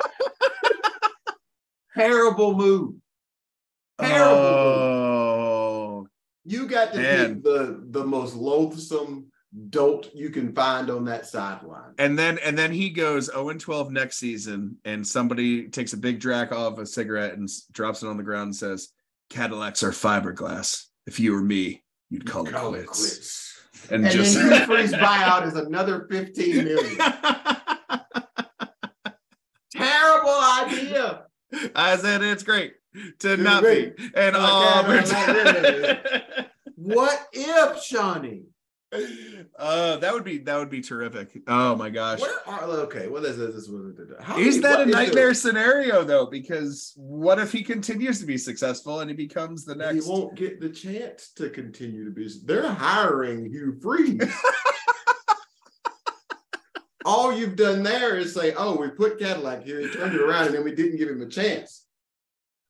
Terrible 1.97 2.55
move. 2.55 2.95
Terrible 4.01 4.35
move. 4.43 4.45
oh, 4.53 6.07
You 6.45 6.67
got 6.67 6.93
to 6.93 6.99
Man. 6.99 7.35
pick 7.37 7.45
the 7.45 7.85
the 7.91 8.05
most 8.05 8.35
loathsome 8.35 9.27
dolt 9.71 10.11
you 10.15 10.31
can 10.31 10.53
find 10.53 10.91
on 10.91 11.05
that 11.05 11.27
sideline. 11.27 11.93
and 11.99 12.19
then 12.19 12.39
and 12.45 12.59
then 12.59 12.73
he 12.73 12.91
goes 12.91 13.27
0 13.27 13.51
and 13.51 13.61
12 13.61 13.91
next 13.93 14.17
season, 14.19 14.77
and 14.85 15.07
somebody 15.07 15.69
takes 15.69 15.93
a 15.93 15.97
big 15.97 16.19
drag 16.21 16.53
off 16.53 16.79
a 16.79 16.87
cigarette 16.87 17.35
and 17.39 17.49
drops 17.73 18.03
it 18.03 18.09
on 18.09 18.17
the 18.17 18.23
ground 18.23 18.49
and 18.49 18.57
says, 18.57 18.89
"Cadillacs 19.31 19.83
are 19.83 19.91
fiberglass. 19.93 20.85
If 21.07 21.21
you 21.21 21.33
were 21.33 21.43
me, 21.43 21.83
you'd 22.11 22.27
call, 22.27 22.45
Call 22.45 22.75
it 22.75 22.81
it 22.81 22.87
quits." 22.87 23.01
quits. 23.01 23.51
And, 23.91 24.05
And 24.07 24.15
just 24.15 24.35
then 24.37 24.67
Freeze 24.67 24.93
buyout 24.95 25.47
is 25.47 25.55
another 25.57 26.07
15 26.11 26.65
million. 26.65 26.97
Terrible 29.73 30.31
idea. 30.31 31.25
I 31.75 31.97
said 31.97 32.23
it's 32.23 32.43
great 32.45 32.75
to 33.21 33.37
not 33.37 33.63
be. 33.63 33.93
be. 33.97 34.11
And 34.17 34.35
right, 34.37 35.99
What 36.77 37.27
if, 37.33 37.83
Shawnee? 37.83 38.43
Uh, 39.59 39.97
that 39.97 40.13
would 40.13 40.25
be 40.25 40.39
that 40.39 40.57
would 40.59 40.71
be 40.71 40.81
terrific. 40.81 41.43
Oh 41.47 41.75
my 41.77 41.91
gosh. 41.91 42.21
What 42.21 42.43
are, 42.47 42.63
okay, 42.65 43.09
this 43.09 43.37
is 43.39 43.67
this 43.67 43.71
how 44.21 44.39
Is 44.39 44.57
many- 44.57 44.59
that 44.61 44.79
what 44.79 44.89
a 44.89 44.91
nightmare 44.91 45.25
there- 45.27 45.35
scenario 45.35 46.05
though? 46.05 46.27
Because 46.27 46.93
what 46.97 47.39
if 47.39 47.53
he 47.53 47.63
continues 47.63 48.21
to 48.21 48.27
be 48.27 48.39
successful 48.39 49.01
and 49.01 49.11
he 49.11 49.17
becomes 49.17 49.65
the 49.65 49.75
next? 49.75 50.05
He 50.05 50.11
won't 50.11 50.35
get 50.35 50.61
the 50.61 50.69
chance 50.71 51.31
to 51.37 51.51
continue 51.51 52.05
to 52.05 52.11
be. 52.11 52.29
They're 52.45 52.69
hiring 52.73 53.51
Hugh 53.51 53.79
Freeze. 53.83 54.23
All 57.07 57.37
you've 57.37 57.57
done 57.57 57.83
there 57.83 58.17
is 58.17 58.33
say, 58.35 58.55
"Oh, 58.57 58.77
we 58.77 58.89
put 58.89 59.19
Cadillac 59.19 59.65
here. 59.65 59.81
He 59.81 59.89
turned 59.91 60.15
it 60.15 60.21
around, 60.23 60.47
and 60.47 60.55
then 60.55 60.65
we 60.65 60.75
didn't 60.75 60.97
give 60.97 61.11
him 61.11 61.21
a 61.21 61.29
chance." 61.29 61.85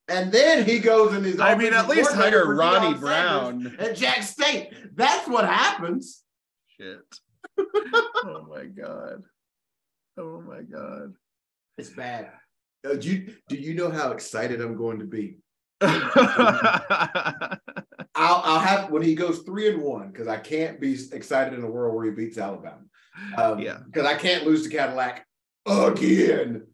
And 0.09 0.31
then 0.31 0.65
he 0.67 0.79
goes 0.81 1.15
and 1.15 1.25
he's. 1.25 1.41
I 1.41 1.55
mean, 1.55 1.73
at 1.73 1.89
least 1.89 2.11
coordinator 2.11 2.45
hire 2.45 2.55
Ronnie 2.55 2.95
Deion 2.97 3.01
Brown. 3.01 3.63
Sanders 3.63 3.81
at 3.89 3.97
Jack 3.97 4.23
State. 4.23 4.75
That's 4.95 5.27
what 5.29 5.47
happens. 5.47 6.23
Shit. 6.79 6.99
oh 7.59 8.47
my 8.49 8.65
god. 8.67 9.23
Oh 10.19 10.41
my 10.43 10.61
god. 10.63 11.15
It's 11.79 11.91
bad. 11.91 12.31
Uh, 12.87 12.95
do 12.95 13.09
you 13.09 13.35
do 13.49 13.57
you 13.57 13.75
know 13.75 13.91
how 13.91 14.11
excited 14.13 14.61
I'm 14.61 14.77
going 14.77 14.99
to 14.99 15.07
be? 15.07 15.39
I'll 15.81 17.61
I'll 18.17 18.59
have 18.61 18.91
when 18.91 19.03
he 19.03 19.15
goes 19.15 19.41
three 19.41 19.69
and 19.73 19.83
one 19.83 20.11
because 20.11 20.29
I 20.29 20.37
can't 20.37 20.81
be 20.81 20.97
excited 21.13 21.55
in 21.55 21.65
a 21.65 21.71
world 21.71 21.95
where 21.95 22.05
he 22.05 22.11
beats 22.13 22.39
Alabama. 22.39 22.83
Um, 23.37 23.59
Yeah. 23.59 23.79
because 23.87 24.07
I 24.07 24.17
can't 24.17 24.45
lose 24.47 24.65
to 24.65 24.69
Cadillac 24.69 25.27
again. 25.67 26.67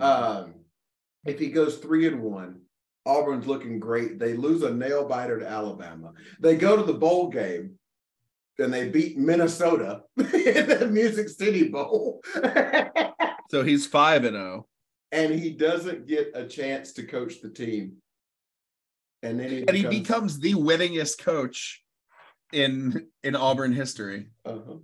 Um, 0.00 0.54
if 1.26 1.38
he 1.38 1.48
goes 1.50 1.78
three 1.78 2.06
and 2.06 2.22
one, 2.22 2.62
Auburn's 3.08 3.46
looking 3.46 3.80
great. 3.80 4.18
They 4.18 4.34
lose 4.34 4.62
a 4.62 4.72
nail 4.72 5.08
biter 5.08 5.40
to 5.40 5.48
Alabama. 5.48 6.12
They 6.40 6.56
go 6.56 6.76
to 6.76 6.82
the 6.82 6.92
bowl 6.92 7.30
game 7.30 7.78
and 8.58 8.72
they 8.72 8.90
beat 8.90 9.16
Minnesota 9.16 10.02
in 10.16 10.24
the 10.68 10.88
Music 10.92 11.28
City 11.30 11.68
Bowl. 11.68 12.20
so 13.50 13.64
he's 13.64 13.86
five 13.86 14.24
and 14.24 14.36
oh. 14.36 14.66
and 15.10 15.32
he 15.34 15.50
doesn't 15.50 16.06
get 16.06 16.32
a 16.34 16.46
chance 16.46 16.92
to 16.94 17.02
coach 17.04 17.40
the 17.40 17.48
team. 17.48 17.94
And 19.22 19.40
then 19.40 19.50
he 19.50 19.58
And 19.66 19.70
he 19.70 19.82
becomes, 19.84 20.36
becomes 20.36 20.40
the 20.40 20.54
winningest 20.54 21.18
coach 21.18 21.82
in 22.52 23.08
in 23.24 23.34
Auburn 23.34 23.72
history. 23.72 24.28
uh-huh. 24.44 24.76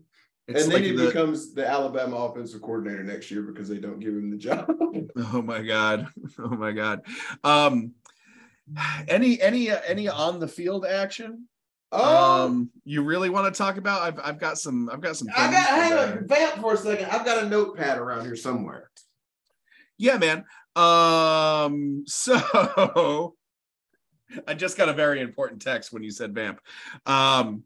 And 0.46 0.56
then 0.56 0.70
like 0.70 0.82
he 0.82 0.92
the- 0.92 1.06
becomes 1.06 1.54
the 1.54 1.66
Alabama 1.66 2.16
offensive 2.16 2.60
coordinator 2.60 3.02
next 3.02 3.30
year 3.30 3.42
because 3.42 3.68
they 3.68 3.78
don't 3.78 4.00
give 4.00 4.14
him 4.14 4.30
the 4.30 4.38
job. 4.38 4.70
Oh 5.16 5.42
my 5.42 5.60
god. 5.62 6.08
Oh 6.38 6.48
my 6.48 6.72
god. 6.72 7.02
Um 7.42 7.92
any 9.08 9.40
any 9.40 9.70
uh, 9.70 9.80
any 9.86 10.08
on 10.08 10.40
the 10.40 10.48
field 10.48 10.84
action? 10.86 11.48
oh, 11.92 12.46
Um 12.46 12.70
you 12.84 13.02
really 13.02 13.30
want 13.30 13.52
to 13.52 13.56
talk 13.56 13.76
about 13.76 14.02
I've 14.02 14.20
I've 14.22 14.38
got 14.38 14.58
some 14.58 14.90
I've 14.90 15.00
got 15.00 15.16
some 15.16 15.28
I 15.34 15.50
got 15.50 15.66
hang 15.66 15.92
uh, 15.92 16.18
on, 16.18 16.28
vamp 16.28 16.60
for 16.60 16.74
a 16.74 16.76
second. 16.76 17.06
I've 17.06 17.24
got 17.24 17.44
a 17.44 17.48
notepad 17.48 17.98
around 17.98 18.24
here 18.24 18.36
somewhere. 18.36 18.90
Yeah, 19.98 20.18
man. 20.18 20.44
Um 20.76 22.04
so 22.06 23.36
I 24.48 24.54
just 24.54 24.76
got 24.76 24.88
a 24.88 24.94
very 24.94 25.20
important 25.20 25.62
text 25.62 25.92
when 25.92 26.02
you 26.02 26.10
said 26.10 26.34
vamp. 26.34 26.60
Um 27.06 27.64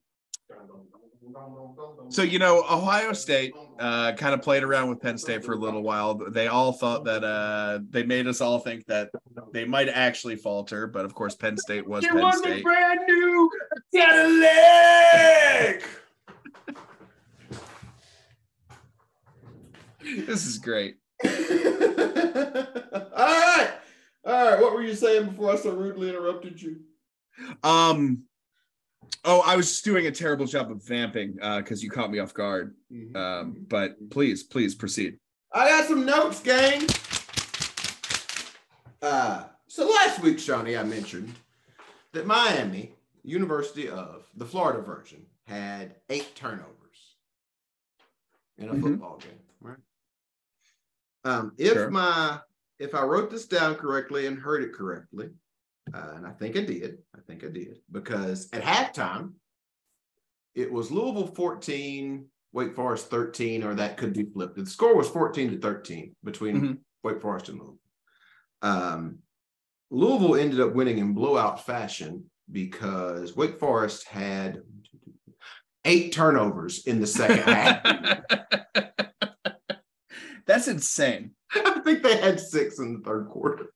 so 2.08 2.22
you 2.22 2.38
know 2.38 2.64
Ohio 2.70 3.12
State 3.12 3.54
uh, 3.78 4.12
kind 4.12 4.34
of 4.34 4.42
played 4.42 4.62
around 4.62 4.88
with 4.88 5.00
Penn 5.00 5.18
State 5.18 5.44
for 5.44 5.52
a 5.52 5.58
little 5.58 5.82
while. 5.82 6.14
They 6.14 6.48
all 6.48 6.72
thought 6.72 7.04
that 7.04 7.22
uh, 7.22 7.80
they 7.90 8.02
made 8.02 8.26
us 8.26 8.40
all 8.40 8.58
think 8.58 8.86
that 8.86 9.10
they 9.52 9.64
might 9.64 9.88
actually 9.88 10.36
falter, 10.36 10.86
but 10.86 11.04
of 11.04 11.14
course 11.14 11.34
Penn 11.34 11.56
State 11.56 11.86
was 11.86 12.06
Penn 12.06 12.32
State. 12.32 12.64
brand 12.64 13.00
new 13.06 13.50
Cadillac. 13.94 15.82
This 20.00 20.46
is 20.46 20.58
great. 20.58 20.96
all 21.24 21.30
right, 21.30 23.70
all 24.24 24.50
right. 24.50 24.60
What 24.60 24.72
were 24.72 24.82
you 24.82 24.94
saying 24.94 25.26
before 25.26 25.52
I 25.52 25.56
so 25.56 25.72
rudely 25.72 26.08
interrupted 26.08 26.60
you? 26.62 26.80
Um, 27.62 28.22
oh, 29.24 29.42
I 29.44 29.56
was 29.56 29.68
just 29.68 29.84
doing 29.84 30.06
a 30.06 30.10
terrible 30.10 30.46
job 30.46 30.70
of 30.70 30.84
vamping 30.84 31.34
because 31.34 31.82
you 31.82 31.90
caught 31.90 32.10
me 32.10 32.18
off 32.18 32.34
guard. 32.34 32.74
Um, 33.14 33.66
but 33.68 33.96
please, 34.10 34.42
please 34.44 34.74
proceed. 34.74 35.18
I 35.52 35.68
got 35.68 35.86
some 35.86 36.04
notes, 36.04 36.40
gang. 36.40 36.86
Uh, 39.00 39.44
so 39.68 39.86
last 39.88 40.20
week, 40.20 40.38
Shawnee, 40.38 40.76
I 40.76 40.82
mentioned 40.82 41.34
that 42.12 42.26
Miami, 42.26 42.94
University 43.22 43.88
of 43.88 44.24
the 44.36 44.44
Florida 44.44 44.80
version, 44.82 45.24
had 45.46 45.96
eight 46.10 46.34
turnovers 46.34 47.16
in 48.58 48.68
a 48.68 48.74
Mhm. 48.74 48.82
football 48.82 49.18
game. 49.18 49.38
Right. 49.60 49.78
Um, 51.24 51.52
if 51.58 51.72
Sure. 51.74 51.90
my 51.90 52.40
if 52.78 52.94
I 52.94 53.02
wrote 53.02 53.28
this 53.28 53.44
down 53.46 53.74
correctly 53.74 54.26
and 54.26 54.38
heard 54.38 54.62
it 54.62 54.72
correctly, 54.72 55.30
uh, 55.94 56.12
and 56.16 56.26
I 56.26 56.30
think 56.32 56.56
I 56.56 56.62
did, 56.62 56.98
I 57.16 57.20
think 57.26 57.44
I 57.44 57.48
did, 57.48 57.78
because 57.90 58.48
at 58.52 58.62
halftime, 58.62 59.32
it 60.54 60.70
was 60.72 60.90
Louisville 60.90 61.26
14, 61.28 62.26
Wake 62.52 62.74
Forest 62.74 63.10
13, 63.10 63.62
or 63.62 63.74
that 63.74 63.96
could 63.96 64.12
be 64.14 64.24
flipped. 64.32 64.56
The 64.56 64.66
score 64.66 64.96
was 64.96 65.08
14 65.08 65.50
to 65.52 65.58
13 65.58 66.16
between 66.24 66.60
Mhm. 66.60 66.78
Wake 67.04 67.20
Forest 67.22 67.48
and 67.50 67.58
Louisville. 67.58 67.78
Um, 68.62 69.18
Louisville 69.90 70.34
ended 70.36 70.60
up 70.60 70.74
winning 70.74 70.98
in 70.98 71.14
blowout 71.14 71.64
fashion 71.64 72.30
because 72.50 73.36
Wake 73.36 73.58
Forest 73.60 74.08
had 74.08 74.62
eight 75.84 76.12
turnovers 76.12 76.86
in 76.86 77.00
the 77.00 77.06
second 77.06 77.38
half. 77.44 77.82
That's 80.46 80.66
insane. 80.68 81.32
I 81.54 81.80
think 81.80 82.02
they 82.02 82.16
had 82.16 82.40
six 82.40 82.78
in 82.78 82.94
the 82.94 83.00
third 83.00 83.28
quarter. 83.28 83.66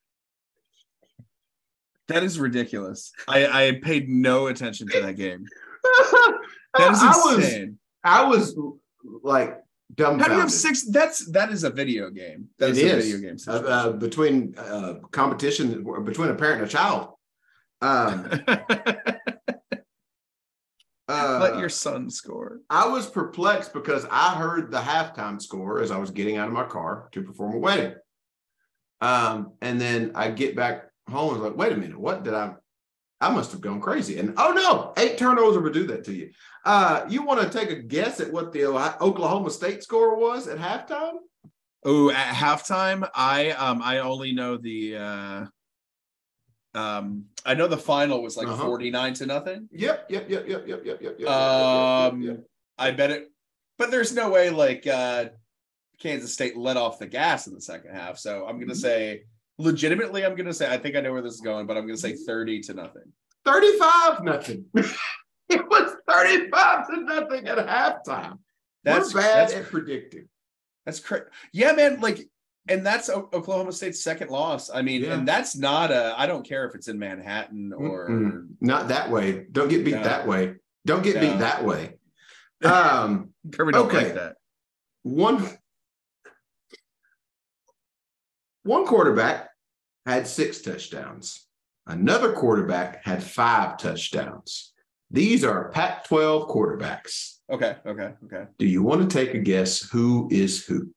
That 2.09 2.23
is 2.23 2.39
ridiculous. 2.39 3.11
I, 3.27 3.45
I 3.67 3.79
paid 3.81 4.09
no 4.09 4.47
attention 4.47 4.87
to 4.89 5.01
that 5.01 5.15
game. 5.15 5.45
I, 5.85 6.37
That 6.77 6.91
is 6.91 6.99
I 7.03 7.07
was 7.07 7.35
insane. 7.37 7.77
I 8.03 8.25
was 8.25 8.57
like 9.21 9.59
dumb. 9.93 10.17
How 10.17 10.27
do 10.27 10.33
you 10.33 10.39
have 10.39 10.51
six? 10.51 10.85
That's 10.89 11.31
that 11.31 11.51
is 11.51 11.63
a 11.63 11.69
video 11.69 12.09
game. 12.09 12.49
That 12.57 12.71
It 12.71 12.77
is 12.77 12.91
a 12.91 12.95
video 12.95 13.17
game. 13.29 13.37
uh, 13.47 13.51
uh, 13.51 13.91
between 13.91 14.55
uh, 14.57 14.95
competition 15.11 15.83
between 16.03 16.29
a 16.29 16.35
parent 16.35 16.61
and 16.61 16.69
a 16.69 16.71
child. 16.71 17.09
Um, 17.81 18.27
Uh, 21.09 21.37
Let 21.41 21.59
your 21.59 21.69
son 21.69 22.09
score. 22.09 22.61
I 22.69 22.87
was 22.87 23.09
perplexed 23.09 23.73
because 23.73 24.05
I 24.09 24.35
heard 24.35 24.71
the 24.71 24.79
halftime 24.79 25.41
score 25.41 25.81
as 25.81 25.91
I 25.91 25.97
was 25.97 26.11
getting 26.11 26.37
out 26.37 26.47
of 26.47 26.53
my 26.53 26.63
car 26.63 27.09
to 27.11 27.21
perform 27.21 27.55
a 27.55 27.59
wedding. 27.59 27.93
Um, 29.01 29.51
and 29.61 29.81
then 29.81 30.13
I 30.15 30.31
get 30.31 30.55
back 30.55 30.85
home 31.09 31.33
and 31.33 31.41
was 31.41 31.49
like, 31.51 31.57
wait 31.57 31.73
a 31.73 31.77
minute, 31.77 31.99
what 31.99 32.23
did 32.23 32.33
I? 32.33 32.53
I 33.21 33.29
must 33.31 33.51
have 33.53 33.61
gone 33.61 33.79
crazy. 33.79 34.17
And 34.19 34.33
oh 34.37 34.51
no, 34.51 34.93
eight 35.01 35.17
turnovers 35.17 35.57
would 35.57 35.73
do 35.73 35.87
that 35.87 36.03
to 36.05 36.13
you. 36.13 36.31
Uh, 36.65 37.05
you 37.07 37.23
want 37.23 37.41
to 37.41 37.57
take 37.57 37.69
a 37.69 37.81
guess 37.81 38.19
at 38.19 38.31
what 38.33 38.51
the 38.51 38.65
Oklahoma 38.65 39.49
State 39.49 39.81
score 39.81 40.17
was 40.17 40.47
at 40.47 40.57
halftime? 40.57 41.13
Oh, 41.85 42.09
at 42.09 42.35
halftime, 42.35 43.07
I 43.15 43.51
um 43.51 43.81
I 43.81 43.99
only 43.99 44.33
know 44.33 44.57
the 44.57 44.97
uh 44.97 45.45
um 46.75 47.25
I 47.45 47.53
know 47.53 47.67
the 47.67 47.77
final 47.77 48.21
was 48.21 48.35
like 48.35 48.47
Uh-huh. 48.47 48.65
49 48.65 49.13
to 49.15 49.25
nothing. 49.25 49.69
Yep, 49.71 50.07
yep, 50.09 50.29
yep, 50.29 50.47
yep, 50.47 50.67
yep, 50.67 50.81
yep, 50.85 51.01
yep, 51.01 51.15
yep. 51.19 51.29
Um 51.29 52.21
yep, 52.21 52.35
yep. 52.37 52.45
I 52.77 52.91
bet 52.91 53.11
it 53.11 53.29
but 53.77 53.91
there's 53.91 54.13
no 54.13 54.29
way 54.31 54.49
like 54.49 54.85
uh 54.87 55.25
Kansas 55.99 56.33
State 56.33 56.57
let 56.57 56.75
off 56.77 56.99
the 56.99 57.07
gas 57.07 57.47
in 57.47 57.53
the 57.53 57.61
second 57.61 57.93
half. 57.93 58.17
So 58.17 58.45
I'm 58.45 58.55
Mm-hmm. 58.55 58.61
gonna 58.61 58.75
say 58.75 59.23
legitimately 59.57 60.25
I'm 60.25 60.35
gonna 60.35 60.53
say 60.53 60.71
I 60.71 60.77
think 60.77 60.95
I 60.95 61.01
know 61.01 61.11
where 61.13 61.21
this 61.21 61.33
is 61.35 61.41
going, 61.41 61.65
but 61.67 61.77
I'm 61.77 61.85
gonna 61.85 61.97
say 61.97 62.15
30 62.15 62.61
to 62.61 62.73
nothing. 62.73 63.03
35 63.45 64.23
nothing. 64.23 64.65
it 65.49 65.67
was 65.69 65.95
35 66.09 66.87
to 66.87 67.01
nothing 67.01 67.47
at 67.47 67.57
halftime. 67.57 68.39
That's 68.83 69.13
We're 69.13 69.21
bad 69.21 69.49
that's 69.49 69.53
at 69.53 69.65
predicting. 69.69 70.27
That's 70.85 70.99
crazy. 70.99 71.25
Yeah, 71.53 71.71
man. 71.73 72.01
Like, 72.01 72.27
and 72.67 72.85
that's 72.85 73.09
O- 73.09 73.29
Oklahoma 73.33 73.71
State's 73.71 74.03
second 74.03 74.29
loss. 74.29 74.69
I 74.69 74.81
mean, 74.81 75.03
Yeah. 75.03 75.13
and 75.13 75.27
that's 75.27 75.55
not 75.55 75.91
a. 75.91 76.13
I 76.17 76.25
don't 76.25 76.45
care 76.47 76.65
if 76.67 76.75
it's 76.75 76.87
in 76.87 76.97
Manhattan 76.99 77.71
or. 77.73 78.09
Mm-mm. 78.09 78.47
Not 78.61 78.89
that 78.89 79.09
way. 79.11 79.45
Don't 79.51 79.69
get 79.69 79.85
beat 79.85 79.95
No. 79.95 80.03
that 80.03 80.27
way. 80.27 80.55
Don't 80.85 81.03
get 81.03 81.15
No. 81.15 81.21
beat 81.21 81.39
that 81.39 81.63
way. 81.65 81.95
Um, 82.63 83.33
Kirby 83.51 83.73
don't 83.73 83.87
Okay. 83.87 84.05
like 84.05 84.13
that. 84.15 84.35
one 85.01 85.45
one 88.63 88.85
quarterback 88.85 89.49
had 90.05 90.27
six 90.27 90.61
touchdowns. 90.61 91.47
Another 91.87 92.31
quarterback 92.33 93.03
had 93.05 93.23
five 93.23 93.77
touchdowns. 93.77 94.73
These 95.11 95.43
are 95.43 95.69
Pac-12 95.69 96.49
quarterbacks. 96.49 97.35
Okay. 97.51 97.75
Okay. 97.85 98.13
Okay. 98.25 98.45
Do 98.57 98.65
you 98.65 98.81
want 98.83 99.07
to 99.09 99.13
take 99.17 99.33
a 99.35 99.39
guess 99.39 99.81
who 99.89 100.27
is 100.31 100.65
who? 100.65 100.89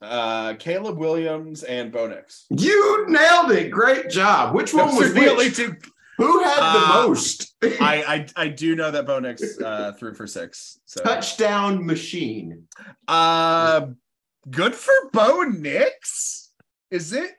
Uh, 0.00 0.54
Caleb 0.54 0.96
Williams 0.98 1.62
and 1.64 1.92
Bo 1.92 2.08
Nix. 2.08 2.46
You 2.50 3.04
nailed 3.08 3.50
it. 3.52 3.70
Great 3.70 4.10
job. 4.10 4.54
Which 4.54 4.72
one 4.74 4.94
was 4.96 5.12
the 5.14 5.30
only 5.30 5.50
two. 5.50 5.76
Who 6.18 6.42
had 6.42 6.56
the 6.56 6.62
Uh, 6.86 7.04
most? 7.06 7.54
I, 7.62 8.26
I 8.36 8.44
I 8.44 8.48
do 8.48 8.74
know 8.74 8.90
that 8.90 9.06
Bo 9.06 9.18
Nix 9.20 9.60
uh, 9.60 9.92
threw 9.98 10.14
for 10.14 10.26
six. 10.26 10.78
So 10.86 11.02
Touchdown 11.02 11.84
machine. 11.86 12.66
uh, 13.08 13.86
good 14.50 14.74
for 14.74 14.92
Bo 15.12 15.42
Nix. 15.42 16.41
Is 16.92 17.12
it? 17.14 17.30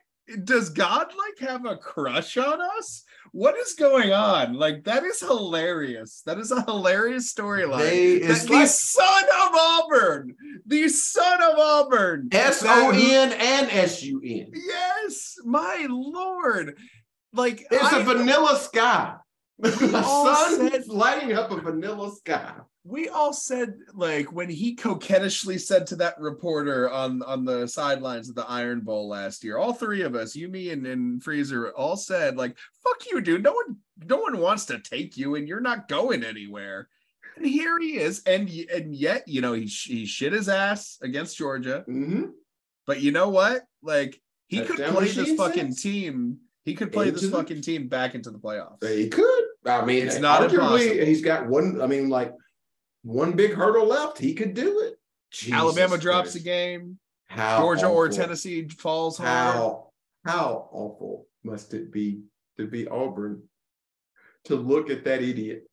Does 0.44 0.70
God 0.70 1.06
like 1.16 1.48
have 1.48 1.64
a 1.64 1.76
crush 1.76 2.36
on 2.36 2.60
us? 2.78 3.04
What 3.30 3.56
is 3.56 3.74
going 3.74 4.12
on? 4.12 4.54
Like 4.54 4.82
that 4.84 5.04
is 5.04 5.20
hilarious. 5.20 6.22
That 6.26 6.38
is 6.38 6.50
a 6.50 6.62
hilarious 6.62 7.32
storyline. 7.32 7.90
The, 7.90 8.14
it's 8.22 8.44
the 8.46 8.52
like 8.54 8.66
son 8.68 9.24
of 9.24 9.54
Auburn, 9.54 10.34
the 10.66 10.88
son 10.88 11.40
of 11.42 11.58
Auburn, 11.58 12.28
S 12.32 12.64
O 12.66 12.90
N 12.90 13.32
and 13.32 13.70
S 13.70 14.02
U 14.02 14.20
N. 14.24 14.50
Yes, 14.54 15.34
my 15.44 15.86
lord! 15.88 16.76
Like 17.32 17.64
It's 17.70 17.92
I- 17.92 18.00
a 18.00 18.02
vanilla 18.04 18.58
sky. 18.58 19.14
The 19.58 19.70
sun 19.70 20.56
said- 20.70 20.74
is 20.74 20.88
lighting 20.88 21.32
up 21.32 21.50
a 21.50 21.56
vanilla 21.60 22.14
sky. 22.16 22.54
we 22.82 23.08
all 23.08 23.32
said 23.32 23.74
like 23.94 24.30
when 24.32 24.50
he 24.50 24.74
coquettishly 24.74 25.58
said 25.58 25.86
to 25.86 25.96
that 25.96 26.18
reporter 26.20 26.90
on 26.90 27.22
on 27.22 27.44
the 27.44 27.66
sidelines 27.68 28.28
of 28.28 28.34
the 28.34 28.46
Iron 28.48 28.80
Bowl 28.80 29.08
last 29.08 29.42
year, 29.44 29.56
all 29.56 29.72
three 29.72 30.02
of 30.02 30.14
us, 30.14 30.34
you, 30.36 30.48
me, 30.48 30.70
and, 30.70 30.86
and 30.86 31.22
Freezer, 31.22 31.70
all 31.70 31.96
said 31.96 32.36
like, 32.36 32.56
"Fuck 32.82 33.06
you, 33.10 33.20
dude. 33.20 33.42
No 33.44 33.52
one, 33.52 33.76
no 34.04 34.16
one 34.18 34.38
wants 34.38 34.66
to 34.66 34.80
take 34.80 35.16
you, 35.16 35.36
and 35.36 35.46
you're 35.48 35.60
not 35.60 35.88
going 35.88 36.24
anywhere." 36.24 36.88
And 37.36 37.46
here 37.46 37.78
he 37.80 37.96
is, 37.96 38.22
and 38.26 38.48
and 38.72 38.94
yet, 38.94 39.26
you 39.28 39.40
know, 39.40 39.52
he 39.54 39.64
he 39.66 40.04
shit 40.04 40.32
his 40.32 40.48
ass 40.48 40.98
against 41.00 41.38
Georgia. 41.38 41.84
Mhm. 41.88 42.32
But 42.86 43.00
you 43.00 43.12
know 43.12 43.28
what? 43.30 43.62
Like 43.82 44.20
he 44.48 44.60
could 44.60 44.76
play 44.76 45.08
this 45.10 45.34
fucking 45.36 45.74
team. 45.76 46.38
He 46.64 46.74
could 46.74 46.92
play 46.92 47.08
Into 47.08 47.20
this 47.20 47.30
the- 47.30 47.36
fucking 47.36 47.62
team 47.62 47.88
back 47.88 48.14
into 48.14 48.30
the 48.30 48.38
playoffs. 48.38 48.86
He 48.86 49.08
could. 49.08 49.43
I 49.66 49.84
mean, 49.84 50.06
It's 50.06 50.18
not 50.18 50.42
arguably, 50.42 50.52
impossible. 50.54 51.06
he's 51.06 51.22
got 51.22 51.46
one. 51.46 51.80
I 51.80 51.86
mean, 51.86 52.08
like 52.08 52.32
one 53.02 53.32
big 53.32 53.54
hurdle 53.54 53.86
left. 53.86 54.18
He 54.18 54.34
could 54.34 54.54
do 54.54 54.80
it. 54.80 54.98
Jesus 55.30 55.54
Alabama 55.54 55.98
drops 55.98 56.32
Christ. 56.32 56.36
a 56.36 56.40
game. 56.40 56.98
How 57.26 57.60
Georgia 57.60 57.86
or. 57.88 58.08
Tennessee 58.08 58.68
falls 58.68 59.18
hard. 59.18 59.28
How 59.54 59.90
how 60.24 60.68
awful 60.72 61.26
must 61.42 61.74
it 61.74 61.92
be 61.92 62.20
to 62.58 62.66
be 62.66 62.86
Auburn 62.88 63.42
to 64.44 64.54
look 64.56 64.90
at 64.90 65.04
that 65.04 65.22
idiot, 65.22 65.64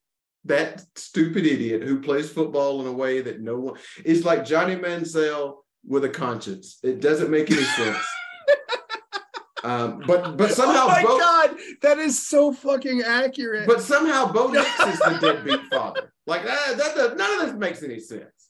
that 0.44 0.82
stupid 0.96 1.46
idiot 1.46 1.82
who 1.82 2.00
plays 2.00 2.30
football 2.30 2.80
in 2.80 2.86
a 2.86 2.92
way 2.92 3.20
that 3.20 3.40
no 3.40 3.58
one. 3.58 3.78
It's 4.04 4.24
like 4.24 4.44
Johnny 4.44 4.76
Manziel 4.76 5.56
with 5.86 6.04
a 6.04 6.08
conscience. 6.08 6.78
It 6.82 7.00
doesn't 7.00 7.30
make 7.30 7.50
any 7.50 7.62
sense. 7.78 7.98
Um, 9.62 10.02
but 10.06 10.36
but 10.36 10.50
somehow 10.54 10.84
oh 10.84 10.88
my 10.88 11.02
Bo, 11.02 11.18
god, 11.18 11.56
that 11.82 11.98
is 11.98 12.26
so 12.26 12.52
fucking 12.52 13.02
accurate. 13.02 13.66
but 13.66 13.80
somehow 13.80 14.30
Bo 14.32 14.48
Nix 14.52 14.68
is 14.80 14.98
the 14.98 15.18
deadbeat 15.20 15.60
father. 15.70 16.12
Like 16.26 16.44
that, 16.44 16.76
that, 16.78 16.94
that- 16.96 17.16
none 17.16 17.40
of 17.40 17.46
this 17.46 17.54
makes 17.56 17.82
any 17.82 18.00
sense. 18.00 18.48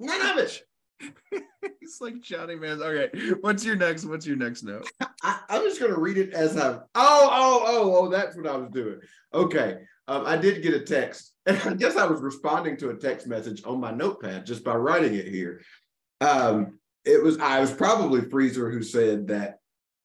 None 0.00 0.38
of 0.38 0.38
it. 0.38 0.62
He's 1.80 2.00
like 2.00 2.20
Johnny 2.20 2.56
Man. 2.56 2.80
Okay, 2.82 3.32
what's 3.40 3.64
your 3.64 3.76
next? 3.76 4.04
What's 4.04 4.26
your 4.26 4.36
next 4.36 4.62
note? 4.62 4.88
I, 5.22 5.40
I'm 5.48 5.62
just 5.62 5.80
going 5.80 5.92
to 5.92 6.00
read 6.00 6.18
it 6.18 6.32
as 6.32 6.56
I'm. 6.56 6.80
Oh, 6.94 7.28
oh, 7.32 7.62
oh, 7.66 7.96
oh, 7.96 8.08
that's 8.08 8.36
what 8.36 8.46
I 8.46 8.56
was 8.56 8.70
doing. 8.70 9.00
Okay. 9.32 9.78
Um, 10.08 10.24
I 10.26 10.36
did 10.36 10.62
get 10.62 10.74
a 10.74 10.80
text. 10.80 11.34
And 11.46 11.58
I 11.64 11.74
guess 11.74 11.96
I 11.96 12.06
was 12.06 12.20
responding 12.20 12.76
to 12.78 12.90
a 12.90 12.94
text 12.96 13.26
message 13.26 13.62
on 13.64 13.80
my 13.80 13.90
notepad 13.90 14.46
just 14.46 14.64
by 14.64 14.74
writing 14.74 15.14
it 15.14 15.28
here. 15.28 15.60
Um, 16.20 16.78
it 17.04 17.22
was, 17.22 17.38
I 17.38 17.60
was 17.60 17.72
probably 17.72 18.22
Freezer 18.22 18.70
who 18.70 18.82
said 18.82 19.28
that 19.28 19.57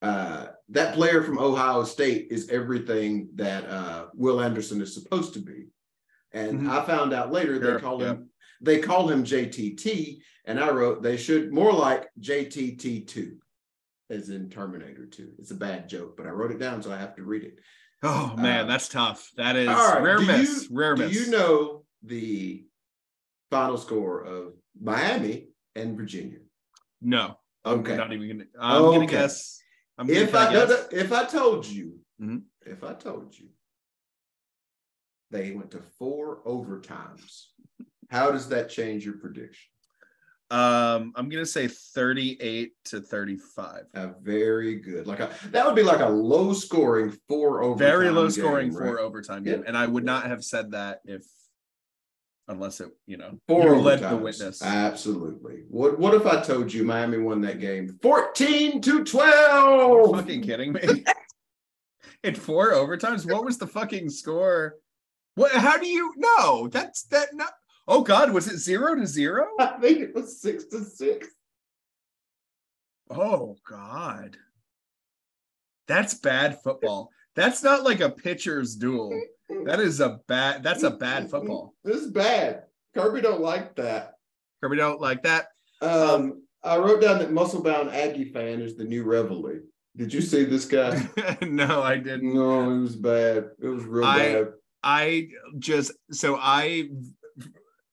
uh, 0.08 0.48
that 0.68 0.94
player 0.94 1.22
from 1.22 1.38
Ohio 1.38 1.82
State 1.84 2.28
is 2.30 2.48
everything 2.50 3.28
that 3.36 3.64
uh, 3.68 4.06
Will 4.14 4.40
Anderson 4.40 4.80
is 4.82 4.92
supposed 4.94 5.32
to 5.34 5.40
be. 5.40 5.66
And 6.32 6.62
Mhm. 6.62 6.70
I 6.70 6.84
found 6.84 7.12
out 7.14 7.32
later 7.32 7.60
Sure, 7.60 7.74
they 7.76 7.80
call 7.80 8.00
him 8.00 8.28
they 8.60 8.78
call 8.80 9.08
him 9.10 9.24
JTT, 9.24 10.18
and 10.46 10.58
I 10.60 10.70
wrote 10.70 11.02
they 11.02 11.16
should 11.16 11.52
more 11.52 11.72
like 11.72 12.08
JTT2 12.20 13.36
as 14.10 14.28
in 14.30 14.48
Terminator 14.50 15.06
2. 15.06 15.32
It's 15.38 15.50
a 15.50 15.54
bad 15.56 15.88
joke, 15.88 16.16
but 16.16 16.26
I 16.26 16.30
wrote 16.30 16.50
it 16.52 16.58
down, 16.58 16.82
so 16.82 16.92
I 16.92 16.96
have 16.98 17.14
to 17.16 17.22
read 17.24 17.44
it. 17.44 17.56
Oh 18.02 18.34
man, 18.36 18.64
Uh, 18.64 18.68
that's 18.68 18.88
tough. 18.88 19.30
That 19.36 19.56
is 19.56 19.68
right, 19.68 20.02
rare 20.02 20.18
do 20.18 20.26
miss. 20.26 20.68
you- 20.70 20.76
rare 20.76 20.94
Do 20.94 21.04
miss. 21.06 21.14
you 21.26 21.30
know 21.30 21.84
the 22.02 22.66
final 23.50 23.78
score 23.78 24.22
of 24.22 24.54
Miami 24.80 25.48
and 25.74 25.96
Virginia? 25.96 26.38
No. 27.00 27.38
Okay. 27.64 27.92
I'm 27.92 27.98
not 27.98 28.12
even 28.12 28.28
gonna. 28.28 28.48
I'm 28.60 28.82
gonna 28.82 28.98
Okay. 29.04 29.06
guess. 29.06 29.60
I'm 29.98 30.10
If 30.10 30.34
I 30.34 30.48
I, 30.48 30.52
no, 30.52 30.66
guess? 30.66 30.86
no, 30.92 30.98
if 30.98 31.12
I 31.12 31.24
told 31.24 31.66
you, 31.66 32.00
Mhm. 32.20 32.42
if 32.66 32.82
I 32.82 32.94
told 32.94 33.38
you 33.38 33.48
they 35.30 35.52
went 35.52 35.70
to 35.72 35.80
four 35.98 36.42
overtimes, 36.44 37.46
how 38.10 38.30
does 38.30 38.48
that 38.48 38.68
change 38.70 39.04
your 39.04 39.14
prediction? 39.18 39.70
Um, 40.50 41.12
I'm 41.16 41.28
gonna 41.28 41.46
say 41.46 41.68
38 41.68 42.72
to 42.86 43.00
35. 43.00 43.86
Uh, 43.94 44.08
very 44.20 44.76
good. 44.76 45.06
Like 45.06 45.20
a, 45.20 45.30
that 45.50 45.64
would 45.66 45.74
be 45.74 45.82
like 45.82 46.00
a 46.00 46.08
low 46.08 46.52
scoring 46.52 47.16
four 47.28 47.62
overtime. 47.62 47.78
Very 47.78 48.10
low 48.10 48.28
scoring 48.28 48.68
game, 48.68 48.76
for 48.76 48.94
right? 48.94 49.02
overtime 49.02 49.46
Yeah. 49.46 49.62
and 49.66 49.76
I 49.76 49.86
would 49.86 50.04
not 50.04 50.26
have 50.26 50.44
said 50.44 50.72
that 50.72 51.00
if, 51.04 51.24
unless 52.48 52.80
it, 52.80 52.90
you 53.06 53.16
know, 53.16 53.38
Four 53.48 53.78
led 53.78 54.00
the 54.00 54.16
witness. 54.16 54.62
Absolutely. 54.62 55.64
What 55.68 55.98
What 55.98 56.14
if 56.14 56.26
I 56.26 56.40
told 56.42 56.72
you 56.72 56.84
Miami 56.84 57.18
won 57.18 57.40
that 57.42 57.60
game, 57.60 57.98
fourteen 58.02 58.80
to 58.82 59.04
twelve? 59.04 60.08
you 60.08 60.14
fucking 60.14 60.42
kidding 60.42 60.72
me? 60.72 61.04
In 62.22 62.34
four 62.34 62.72
overtimes, 62.72 63.30
what 63.30 63.44
was 63.44 63.58
the 63.58 63.66
fucking 63.66 64.08
score? 64.08 64.76
What? 65.34 65.52
How 65.52 65.76
do 65.76 65.86
you? 65.86 66.12
know? 66.16 66.68
that's 66.68 67.04
that. 67.04 67.34
Not. 67.34 67.52
Oh 67.86 68.02
God, 68.02 68.32
was 68.32 68.48
it 68.48 68.58
zero 68.58 68.94
to 68.94 69.06
zero? 69.06 69.46
I 69.58 69.78
think 69.80 69.98
it 69.98 70.14
was 70.14 70.40
six 70.40 70.64
to 70.66 70.84
six. 70.84 71.28
Oh 73.10 73.56
God, 73.68 74.36
that's 75.86 76.14
bad 76.14 76.62
football. 76.62 77.10
That's 77.36 77.62
not 77.62 77.82
like 77.84 78.00
a 78.00 78.10
pitcher's 78.10 78.76
duel. 78.76 79.18
That 79.66 79.80
is 79.80 80.00
a 80.00 80.20
bad. 80.28 80.62
That's 80.62 80.82
a 80.82 80.90
bad 80.90 81.30
football. 81.30 81.74
This 81.84 81.96
is 82.02 82.10
bad. 82.10 82.64
Kirby 82.94 83.20
don't 83.20 83.40
like 83.40 83.74
that. 83.76 84.14
Kirby 84.62 84.76
don't 84.76 85.00
like 85.00 85.22
that. 85.24 85.46
Um, 85.82 86.42
I 86.62 86.78
wrote 86.78 87.02
down 87.02 87.18
that 87.18 87.32
muscle-bound 87.32 87.90
Aggie 87.90 88.32
fan 88.32 88.60
is 88.60 88.76
the 88.76 88.84
new 88.84 89.02
Reveille. 89.04 89.60
Did 89.96 90.12
you 90.12 90.20
see 90.20 90.44
this 90.44 90.64
guy? 90.64 91.08
no, 91.42 91.82
I 91.82 91.96
didn't. 91.98 92.32
no, 92.34 92.70
it 92.70 92.80
was 92.80 92.96
bad. 92.96 93.50
It 93.62 93.68
was 93.68 93.84
real 93.84 94.04
I- 94.04 94.18
bad. 94.18 94.48
I 94.86 95.28
just 95.58 95.92
so 96.10 96.36
I 96.38 96.90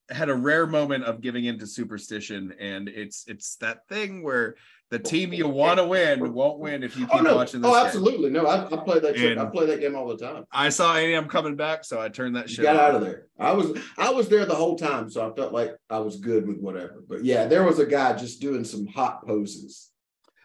had 0.09 0.27
a 0.29 0.35
rare 0.35 0.67
moment 0.67 1.05
of 1.05 1.21
giving 1.21 1.45
into 1.45 1.65
superstition, 1.65 2.53
and 2.59 2.89
it's 2.89 3.23
it's 3.27 3.55
that 3.57 3.87
thing 3.87 4.23
where 4.23 4.55
the 4.91 4.99
team 4.99 5.33
you 5.33 5.47
want 5.47 5.79
to 5.79 5.85
win 5.85 6.33
won't 6.33 6.59
win 6.59 6.83
if 6.83 6.95
you 6.97 7.07
keep 7.07 7.15
Oh 7.15 7.21
no! 7.21 7.35
watching 7.37 7.61
this. 7.61 7.71
Oh, 7.71 7.73
game. 7.73 7.85
absolutely. 7.87 8.29
No, 8.29 8.45
I, 8.45 8.65
I 8.65 8.83
play 8.83 8.99
that. 8.99 9.17
shit. 9.17 9.37
I 9.37 9.45
play 9.45 9.65
that 9.65 9.79
game 9.79 9.95
all 9.95 10.07
the 10.07 10.17
time. 10.17 10.43
I 10.51 10.69
saw 10.69 10.95
AM 10.95 11.27
coming 11.29 11.55
back, 11.55 11.83
so 11.85 11.99
I 11.99 12.09
turned 12.09 12.35
that 12.35 12.49
shit 12.49 12.63
got 12.65 12.75
out 12.75 12.95
of 12.95 13.01
there. 13.01 13.27
I 13.39 13.53
was 13.53 13.77
I 13.97 14.11
was 14.11 14.29
there 14.29 14.45
the 14.45 14.53
whole 14.53 14.77
time, 14.77 15.09
so 15.09 15.27
I 15.27 15.33
felt 15.33 15.53
like 15.53 15.75
I 15.89 15.99
was 15.99 16.17
good 16.17 16.47
with 16.47 16.59
whatever. 16.59 17.03
But 17.07 17.23
yeah, 17.23 17.47
there 17.47 17.63
was 17.63 17.79
a 17.79 17.85
guy 17.85 18.13
just 18.17 18.41
doing 18.41 18.63
some 18.65 18.85
hot 18.85 19.25
poses. 19.25 19.89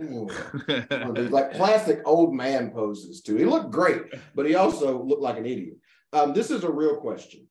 Ooh. 0.01 0.29
Oh, 0.69 1.15
like 1.31 1.53
classic 1.57 2.01
old 2.05 2.35
man 2.35 2.71
poses 2.71 3.23
too. 3.23 3.37
He 3.37 3.45
looked 3.47 3.71
great, 3.73 4.03
but 4.35 4.47
he 4.47 4.55
also 4.55 5.03
looked 5.03 5.23
like 5.23 5.39
an 5.39 5.47
idiot. 5.47 5.79
Um, 6.13 6.33
this 6.35 6.51
is 6.51 6.65
a 6.65 6.71
real 6.71 6.97
question. 6.97 7.49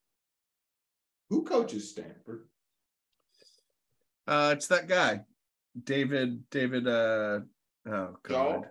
Who 1.29 1.43
coaches 1.43 1.89
Stanford? 1.89 2.47
uh, 4.27 4.53
it's 4.55 4.67
that 4.67 4.87
guy, 4.87 5.21
David. 5.83 6.49
David. 6.49 6.87
Uh, 6.87 7.39
oh 7.87 8.17
Shaw? 8.27 8.53
god, 8.61 8.67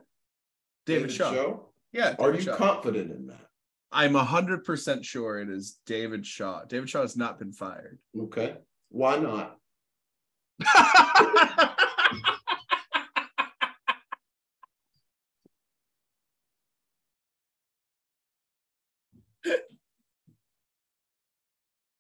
David, 0.87 1.13
Shaw. 1.13 1.59
Yeah. 1.93 2.15
Are 2.19 2.35
you 2.35 2.41
Shaw. 2.41 2.57
confident 2.57 3.11
in 3.11 3.27
that? 3.29 3.47
I'm 3.93 4.15
hundred 4.15 4.65
percent 4.65 5.05
sure 5.05 5.39
it 5.39 5.49
is 5.49 5.79
David 5.87 6.27
Shaw. 6.27 6.65
David 6.65 6.91
Shaw 6.91 7.03
has 7.03 7.17
not 7.17 7.39
been 7.39 7.53
fired. 7.53 7.99
Okay. 8.19 8.57
Why 8.89 9.19
not? 9.19 9.59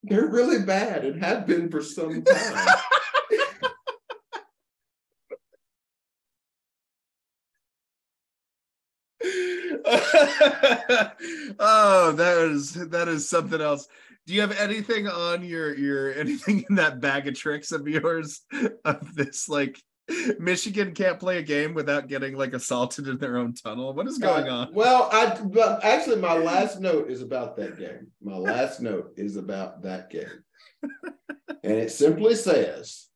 They're 0.07 0.27
really 0.27 0.62
bad 0.62 1.05
and 1.05 1.25
have 1.25 1.47
been 1.47 1.71
for 1.71 1.83
some 1.83 2.23
time. 2.23 2.69
oh, 11.59 12.12
that 12.16 12.38
is 12.51 12.73
that 12.90 13.09
is 13.09 13.29
something 13.29 13.61
else. 13.61 13.87
Do 14.27 14.33
you 14.35 14.40
have 14.40 14.53
anything 14.53 15.07
on 15.09 15.44
your 15.44 15.75
your 15.75 16.14
anything 16.18 16.64
in 16.68 16.77
that 16.77 17.01
bag 17.01 17.29
of 17.29 17.35
tricks 17.35 17.73
of 17.73 17.87
yours 17.87 18.42
of 18.85 19.14
this 19.14 19.49
like 19.49 19.81
Michigan 20.38 20.92
can't 20.94 21.18
play 21.18 21.38
a 21.38 21.42
game 21.42 21.75
without 21.75 22.09
getting 22.09 22.37
like 22.37 22.53
assaulted 22.55 23.09
in 23.09 23.18
their 23.18 23.37
own 23.38 23.55
tunnel? 23.55 23.92
What 23.94 24.07
is 24.07 24.18
going 24.18 24.49
Uh, 24.49 24.53
on? 24.55 24.68
Well, 24.75 25.09
I 25.12 25.38
but 25.42 25.85
actually 25.85 26.16
my 26.16 26.37
last 26.37 26.81
note 26.81 27.11
is 27.11 27.23
about 27.23 27.57
that 27.57 27.79
game. 27.79 28.09
My 28.23 28.37
last 28.37 28.81
note 28.81 29.12
is 29.16 29.37
about 29.37 29.83
that 29.83 30.11
game. 30.11 30.44
and 31.62 31.73
it 31.73 31.90
simply 31.90 32.35
says 32.35 33.07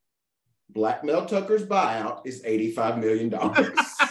Blackmail 0.70 1.24
Tucker's 1.26 1.64
buyout 1.64 2.26
is 2.26 2.42
$85 2.42 3.00
million. 3.00 3.30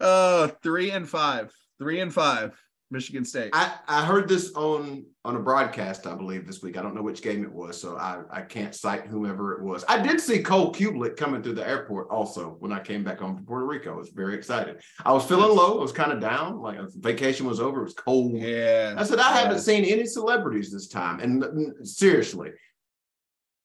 Uh, 0.00 0.48
three 0.62 0.90
and 0.90 1.08
five, 1.08 1.52
three 1.78 2.00
and 2.00 2.12
five, 2.12 2.58
Michigan 2.90 3.24
State. 3.24 3.50
I, 3.52 3.72
I 3.88 4.04
heard 4.04 4.28
this 4.28 4.52
on 4.54 5.04
on 5.24 5.34
a 5.36 5.40
broadcast, 5.40 6.06
I 6.06 6.14
believe, 6.14 6.46
this 6.46 6.62
week. 6.62 6.76
I 6.78 6.82
don't 6.82 6.94
know 6.94 7.02
which 7.02 7.20
game 7.22 7.42
it 7.42 7.50
was, 7.52 7.80
so 7.80 7.96
I, 7.96 8.20
I 8.30 8.42
can't 8.42 8.74
cite 8.74 9.06
whomever 9.06 9.54
it 9.54 9.62
was. 9.62 9.84
I 9.88 10.00
did 10.00 10.20
see 10.20 10.38
Cole 10.40 10.72
Cubelic 10.72 11.16
coming 11.16 11.42
through 11.42 11.54
the 11.54 11.66
airport 11.66 12.08
also 12.10 12.56
when 12.60 12.70
I 12.72 12.78
came 12.78 13.02
back 13.02 13.18
home 13.18 13.34
from 13.34 13.44
Puerto 13.44 13.66
Rico. 13.66 13.94
I 13.94 13.96
was 13.96 14.10
very 14.10 14.34
excited. 14.36 14.80
I 15.04 15.12
was 15.12 15.24
feeling 15.24 15.56
low. 15.56 15.78
I 15.78 15.82
was 15.82 15.90
kind 15.92 16.12
of 16.12 16.20
down. 16.20 16.60
Like 16.60 16.78
vacation 16.94 17.46
was 17.46 17.58
over. 17.58 17.80
It 17.80 17.84
was 17.84 17.94
cold. 17.94 18.34
yeah, 18.36 18.94
I 18.96 19.02
said, 19.02 19.18
I 19.18 19.30
Yeah. 19.34 19.42
haven't 19.44 19.60
seen 19.60 19.84
any 19.84 20.06
celebrities 20.06 20.70
this 20.70 20.86
time. 20.88 21.18
And 21.20 21.74
seriously, 21.84 22.50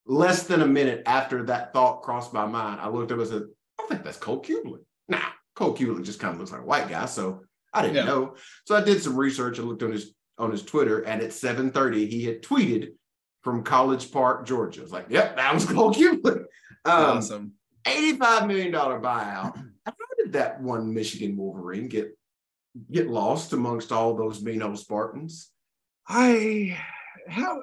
less 0.08 0.44
than 0.44 0.62
a 0.63 0.67
minute 0.67 1.04
after 1.06 1.44
that 1.44 1.74
thought 1.74 2.02
crossed 2.02 2.34
my 2.34 2.46
mind, 2.48 2.82
I 2.82 2.88
looked 2.88 3.12
up 3.12 3.20
and 3.20 3.28
said, 3.28 3.44
I 3.80 3.86
think 3.88 4.04
that's 4.04 4.17
Cole 4.17 4.41
Cubelic. 4.41 4.80
Nah, 5.10 5.20
Cole 5.56 5.76
Cubelic 5.76 6.04
just 6.06 6.20
kind 6.20 6.34
of 6.34 6.40
looks 6.40 6.52
like 6.52 6.62
a 6.62 6.66
white 6.66 6.90
guy. 6.90 7.06
So 7.06 7.42
I 7.74 7.82
didn't 7.82 7.98
Yeah. 7.98 8.06
know. 8.06 8.36
So 8.66 8.76
I 8.76 8.82
did 8.84 9.02
some 9.02 9.16
research 9.18 9.60
and 9.60 9.68
looked 9.68 9.84
on 9.84 9.92
his 9.92 10.14
on 10.38 10.52
his 10.52 10.64
Twitter, 10.64 11.02
and 11.02 11.22
at 11.22 11.32
7:30, 11.34 12.08
he 12.10 12.24
had 12.24 12.42
tweeted 12.42 12.94
from 13.44 13.64
College 13.64 14.12
Park, 14.12 14.46
Georgia. 14.46 14.82
I 14.82 14.84
was 14.84 14.92
like, 14.92 15.06
yep, 15.10 15.36
that 15.36 15.54
was 15.54 15.66
Cole 15.72 15.94
Cubelic. 15.94 16.46
Um, 16.86 17.18
awesome. 17.18 17.54
$85 17.86 18.48
million 18.48 18.72
buyout. 18.72 19.56
How 19.86 19.94
did 20.18 20.34
that 20.34 20.62
one 20.62 20.94
Michigan 20.94 21.36
Wolverine 21.38 21.88
get 21.88 22.18
get 22.92 23.10
lost 23.10 23.54
amongst 23.54 23.92
all 23.92 24.16
those 24.16 24.42
mean 24.42 24.62
old 24.62 24.78
Spartans? 24.80 25.50
I 26.08 26.78
how 27.28 27.62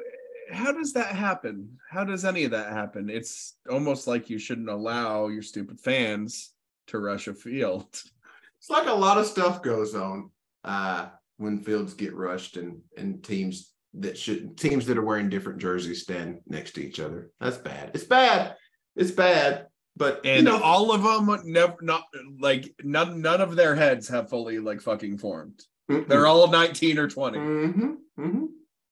how 0.53 0.73
does 0.73 0.93
that 0.95 1.15
happen? 1.15 1.79
How 1.91 2.05
does 2.05 2.25
any 2.25 2.45
of 2.45 2.51
that 2.53 2.73
happen? 2.73 3.09
It's 3.11 3.57
almost 3.71 4.07
like 4.07 4.31
you 4.31 4.39
shouldn't 4.39 4.69
allow 4.69 5.29
your 5.29 5.43
stupid 5.43 5.81
fans 5.81 6.53
to 6.89 6.99
rush 6.99 7.29
a 7.29 7.35
field. 7.35 7.87
It's 8.61 8.71
like 8.71 8.89
a 8.89 8.93
lot 8.93 9.19
of 9.19 9.27
stuff 9.27 9.63
goes 9.63 9.95
on 9.95 10.33
uh, 10.65 11.07
when 11.37 11.61
fields 11.61 11.95
get 11.95 12.13
rushed 12.13 12.57
and 12.57 12.81
and 12.97 13.23
teams 13.23 13.73
that 13.95 14.19
should 14.19 14.59
teams 14.59 14.85
that 14.87 14.99
are 14.99 15.05
wearing 15.05 15.29
different 15.29 15.61
jerseys 15.61 16.03
stand 16.03 16.41
next 16.47 16.73
to 16.73 16.85
each 16.85 16.99
other. 16.99 17.31
That's 17.41 17.57
bad. 17.57 17.93
It's 17.95 18.03
bad. 18.03 18.57
It's 18.97 19.13
bad. 19.13 19.67
But 19.97 20.23
And 20.25 20.39
you 20.39 20.53
know, 20.53 20.61
all 20.61 20.93
of 20.93 21.03
them 21.05 21.41
never 21.45 21.77
not 21.83 22.03
like 22.41 22.75
none 22.83 23.21
none 23.23 23.41
of 23.41 23.57
their 23.57 23.75
heads 23.75 24.09
have 24.09 24.29
fully 24.29 24.59
like 24.59 24.81
fucking 24.81 25.19
formed. 25.19 25.63
mm-mm. 25.91 26.07
They're 26.09 26.27
all 26.27 26.49
19 26.49 26.99
or 26.99 27.09
20. 27.09 27.39
Mm-hmm, 27.39 27.81
mm-hmm, 28.19 28.45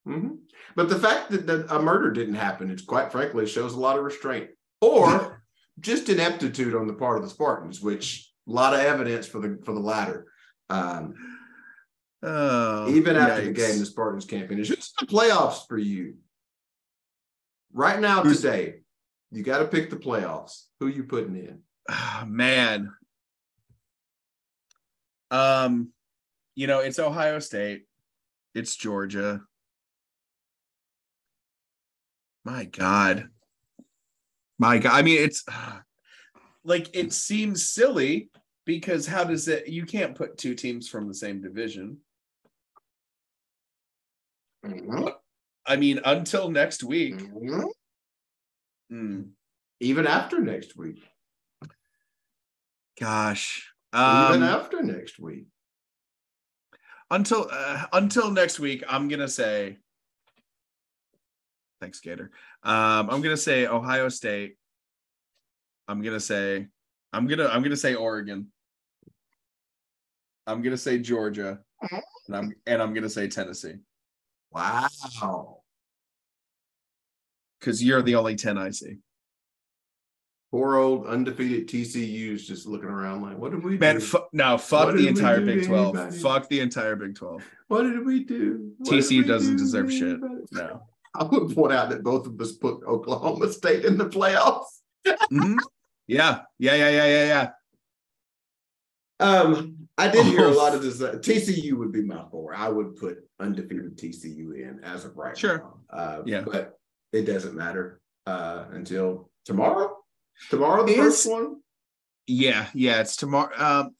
mm-hmm. 0.08 0.34
But 0.74 0.88
the 0.88 0.98
fact 0.98 1.30
that, 1.30 1.46
that 1.46 1.66
a 1.74 1.80
murder 1.80 2.10
didn't 2.12 2.34
happen, 2.34 2.70
it's 2.70 2.82
quite 2.82 3.12
frankly 3.12 3.46
shows 3.46 3.74
a 3.74 3.80
lot 3.80 3.98
of 3.98 4.04
restraint 4.04 4.50
or 4.80 5.35
just 5.80 6.08
ineptitude 6.08 6.74
on 6.74 6.86
the 6.86 6.94
part 6.94 7.18
of 7.18 7.24
the 7.24 7.30
Spartans, 7.30 7.80
which 7.80 8.30
a 8.48 8.52
lot 8.52 8.74
of 8.74 8.80
evidence 8.80 9.26
for 9.26 9.40
the 9.40 9.58
for 9.64 9.72
the 9.72 9.80
latter. 9.80 10.26
Um, 10.70 11.14
Oh, 12.22 12.88
even 12.88 13.14
after 13.14 13.44
the 13.44 13.52
game, 13.52 13.78
the 13.78 13.86
Spartans 13.86 14.24
can't 14.24 14.48
finish. 14.48 14.70
It's 14.70 14.92
the 14.98 15.06
playoffs 15.06 15.68
for 15.68 15.78
you. 15.78 16.16
Right 17.72 18.00
now, 18.00 18.22
Who's- 18.22 18.40
today, 18.40 18.80
you 19.30 19.42
got 19.44 19.58
to 19.58 19.66
pick 19.66 19.90
the 19.90 19.96
playoffs. 19.96 20.64
Who 20.80 20.88
you 20.88 21.04
putting 21.04 21.36
in? 21.36 21.62
Ah, 21.88 22.24
man. 22.26 22.90
Um, 25.30 25.92
you 26.54 26.66
know, 26.66 26.80
it's 26.80 26.98
Ohio 26.98 27.38
State, 27.38 27.82
it's 28.54 28.74
Georgia. 28.74 29.42
My 32.44 32.64
God. 32.64 33.28
My 34.58 34.78
God. 34.78 34.92
I 34.92 35.02
mean, 35.02 35.20
it's 35.22 35.44
like 36.64 36.88
it 36.94 37.12
seems 37.12 37.68
silly 37.68 38.30
because 38.64 39.06
how 39.06 39.24
does 39.24 39.48
it 39.48 39.68
you 39.68 39.84
can't 39.86 40.14
put 40.14 40.38
two 40.38 40.54
teams 40.54 40.88
from 40.88 41.06
the 41.08 41.14
same 41.14 41.40
division. 41.40 41.98
I 45.68 45.76
mean, 45.76 46.00
until 46.04 46.50
next 46.50 46.82
week. 46.82 47.14
Mhm. 47.18 47.64
Hmm, 48.90 49.22
Even 49.80 50.06
after 50.06 50.40
next 50.40 50.76
week. 50.76 51.02
gosh. 52.98 53.72
Even 53.94 54.02
Um, 54.02 54.42
after 54.42 54.82
next 54.82 55.18
week. 55.18 55.46
until 57.10 57.48
uh, 57.52 57.86
until 57.92 58.30
next 58.32 58.58
week 58.58 58.82
i'm 58.88 59.06
gonna 59.06 59.28
say 59.28 59.78
thanks 61.80 62.00
gator 62.00 62.32
um 62.66 63.08
i'm 63.10 63.22
gonna 63.22 63.36
say 63.36 63.66
ohio 63.66 64.08
state 64.08 64.56
i'm 65.88 66.02
gonna 66.02 66.20
say 66.20 66.66
i'm 67.12 67.26
gonna 67.26 67.46
i'm 67.46 67.62
gonna 67.62 67.76
say 67.76 67.94
oregon 67.94 68.48
i'm 70.48 70.60
gonna 70.62 70.76
say 70.76 70.98
georgia 70.98 71.60
and 72.26 72.36
i'm 72.36 72.52
and 72.66 72.82
i'm 72.82 72.92
gonna 72.92 73.08
say 73.08 73.28
tennessee 73.28 73.74
Wow. 74.52 75.58
because 77.60 77.82
you're 77.84 78.02
the 78.02 78.14
only 78.16 78.36
10 78.36 78.58
i 78.58 78.70
see 78.70 78.96
Poor 80.52 80.76
old 80.76 81.06
undefeated 81.08 81.68
TCU's 81.68 82.46
just 82.46 82.66
looking 82.66 82.88
around 82.88 83.20
like, 83.20 83.36
what 83.36 83.50
did 83.50 83.64
we 83.64 83.76
man 83.76 83.96
do? 83.96 84.00
fu- 84.00 84.24
no 84.32 84.56
fuck 84.56 84.86
What 84.86 84.96
the 84.96 85.08
entire 85.08 85.40
big 85.40 85.66
12 85.66 85.96
anybody? 85.96 86.18
fuck 86.18 86.48
the 86.48 86.60
entire 86.60 86.94
big 86.96 87.14
12 87.16 87.42
what 87.68 87.82
did 87.82 88.06
we 88.06 88.22
do? 88.24 88.72
What 88.78 88.88
TCU 88.90 89.26
doesn't 89.26 89.56
do 89.56 89.64
deserve 89.64 89.88
to 89.90 89.98
shit. 89.98 90.20
no 90.52 90.82
I 91.18 91.24
would 91.24 91.54
point 91.54 91.72
out 91.72 91.90
that 91.90 92.02
both 92.02 92.26
of 92.26 92.40
us 92.40 92.52
put 92.52 92.82
Oklahoma 92.84 93.52
State 93.52 93.84
in 93.84 93.96
the 93.98 94.06
playoffs. 94.06 94.66
Mhm. 95.32 95.58
yeah 96.08 96.40
yeah 96.58 96.74
yeah 96.74 96.90
yeah 96.90 97.06
yeah 97.06 97.26
yeah 97.26 97.48
Um, 99.20 99.88
I 99.96 100.08
did 100.08 100.26
hear 100.26 100.44
a 100.46 100.50
lot 100.50 100.74
of 100.74 100.82
this. 100.82 101.00
Uh, 101.00 101.12
TCU 101.14 101.72
would 101.74 101.92
be 101.92 102.02
my 102.02 102.24
four. 102.30 102.54
I 102.54 102.68
would 102.68 102.96
put 102.96 103.18
undefeated 103.40 103.96
TCU 103.96 104.52
in 104.56 104.80
as 104.84 105.04
of 105.04 105.16
right 105.16 105.36
Sure. 105.38 105.58
now. 105.58 105.80
Uh, 105.98 106.22
Yeah. 106.26 106.42
but 106.42 106.78
it 107.12 107.22
doesn't 107.24 107.54
matter 107.54 108.00
uh, 108.26 108.66
until 108.72 109.30
tomorrow. 109.44 109.96
Tomorrow, 110.50 110.84
the 110.84 110.92
Is- 110.92 110.98
first 110.98 111.30
one. 111.30 111.60
Yeah, 112.26 112.68
yeah, 112.74 113.00
it's 113.00 113.16
tomorrow. 113.16 113.52
Um, 113.56 113.94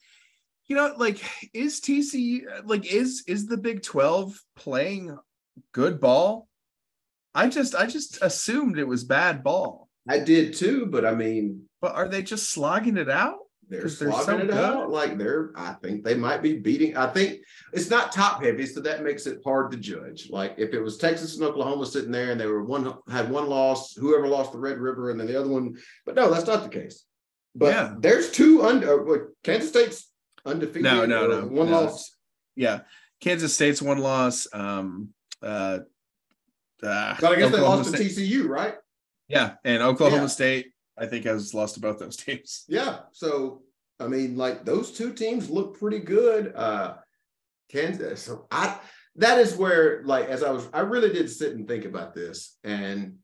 You 0.67 0.75
know, 0.75 0.93
like 0.97 1.23
is 1.53 1.79
TCU 1.79 2.41
like 2.65 2.85
is 2.85 3.23
is 3.25 3.47
the 3.47 3.55
Big 3.55 3.81
12 3.83 4.37
playing 4.57 5.17
good 5.71 6.01
ball? 6.01 6.49
I 7.37 7.49
just 7.49 7.75
I 7.75 7.85
just 7.85 8.17
assumed 8.21 8.77
it 8.79 8.87
was 8.87 9.03
bad 9.03 9.43
ball. 9.43 9.87
I 10.09 10.19
did 10.19 10.55
too, 10.55 10.87
but 10.87 11.05
I 11.05 11.13
mean, 11.13 11.67
But 11.81 11.93
are 11.95 12.07
they 12.07 12.23
just 12.23 12.49
slogging 12.49 12.97
it 12.97 13.09
out? 13.09 13.37
they're 13.69 13.81
'Cause 13.81 13.99
they're 13.99 14.09
slogging 14.09 14.25
so 14.25 14.37
it 14.45 14.47
good. 14.47 14.53
out. 14.55 14.89
Like 14.89 15.17
they're, 15.17 15.51
I 15.57 15.73
think 15.83 16.03
they 16.05 16.15
might 16.15 16.41
be 16.41 16.57
beating. 16.57 16.95
I 16.95 17.07
think 17.07 17.41
it's 17.73 17.89
not 17.89 18.13
top 18.13 18.41
heavy, 18.41 18.65
so 18.65 18.79
that 18.79 19.03
makes 19.03 19.27
it 19.27 19.39
hard 19.45 19.71
to 19.71 19.77
judge. 19.77 20.29
Like 20.29 20.55
if 20.57 20.73
it 20.73 20.79
was 20.79 20.97
Texas 20.97 21.35
and 21.35 21.43
Oklahoma 21.43 21.85
sitting 21.85 22.11
there 22.11 22.31
and 22.31 22.39
they 22.39 22.47
were 22.47 22.63
one 22.63 22.93
had 23.09 23.29
one 23.29 23.47
loss, 23.47 23.93
whoever 23.93 24.27
lost 24.27 24.53
the 24.53 24.57
Red 24.59 24.77
River, 24.79 25.11
and 25.11 25.19
then 25.19 25.27
the 25.27 25.37
other 25.39 25.49
one. 25.49 25.75
But 26.05 26.15
no, 26.15 26.31
that's 26.31 26.47
not 26.47 26.63
the 26.63 26.69
case. 26.79 27.03
But 27.55 27.73
Yeah. 27.73 27.95
there's 27.99 28.31
two 28.31 28.63
under. 28.63 29.29
Kansas 29.43 29.69
State's 29.69 30.09
undefeated. 30.45 30.83
No, 30.83 31.05
no, 31.05 31.27
no, 31.27 31.41
One 31.47 31.69
no. 31.69 31.81
loss. 31.81 32.15
Yeah. 32.55 32.81
Kansas 33.19 33.53
State's 33.53 33.81
one 33.81 33.97
loss. 33.97 34.47
Um 34.53 35.09
uh, 35.41 35.79
uh 36.83 37.15
But 37.19 37.31
I 37.33 37.35
guess 37.35 37.51
they 37.51 37.57
Oklahoma 37.57 37.77
lost 37.77 37.95
to 37.95 38.03
TCU, 38.03 38.47
right? 38.47 38.75
Yeah, 39.27 39.55
and 39.63 39.83
Oklahoma 39.83 40.23
Yeah. 40.23 40.27
State, 40.27 40.71
I 40.97 41.05
think, 41.05 41.25
has 41.25 41.53
lost 41.53 41.75
to 41.75 41.81
both 41.81 41.99
those 41.99 42.15
teams. 42.25 42.63
Yeah. 42.67 42.99
So 43.11 43.61
I 43.99 44.07
mean, 44.07 44.37
like 44.37 44.65
those 44.65 44.91
two 44.91 45.13
teams 45.13 45.49
look 45.49 45.79
pretty 45.79 45.99
good. 45.99 46.53
Uh 46.55 46.95
Kansas. 47.69 48.21
So 48.23 48.47
I 48.51 48.79
that 49.17 49.39
is 49.39 49.55
where, 49.55 50.03
like, 50.03 50.27
as 50.27 50.43
I 50.43 50.51
was, 50.51 50.67
I 50.73 50.81
really 50.81 51.11
did 51.11 51.29
sit 51.29 51.55
and 51.55 51.67
think 51.67 51.85
about 51.85 52.13
this. 52.13 52.57
And 52.63 53.15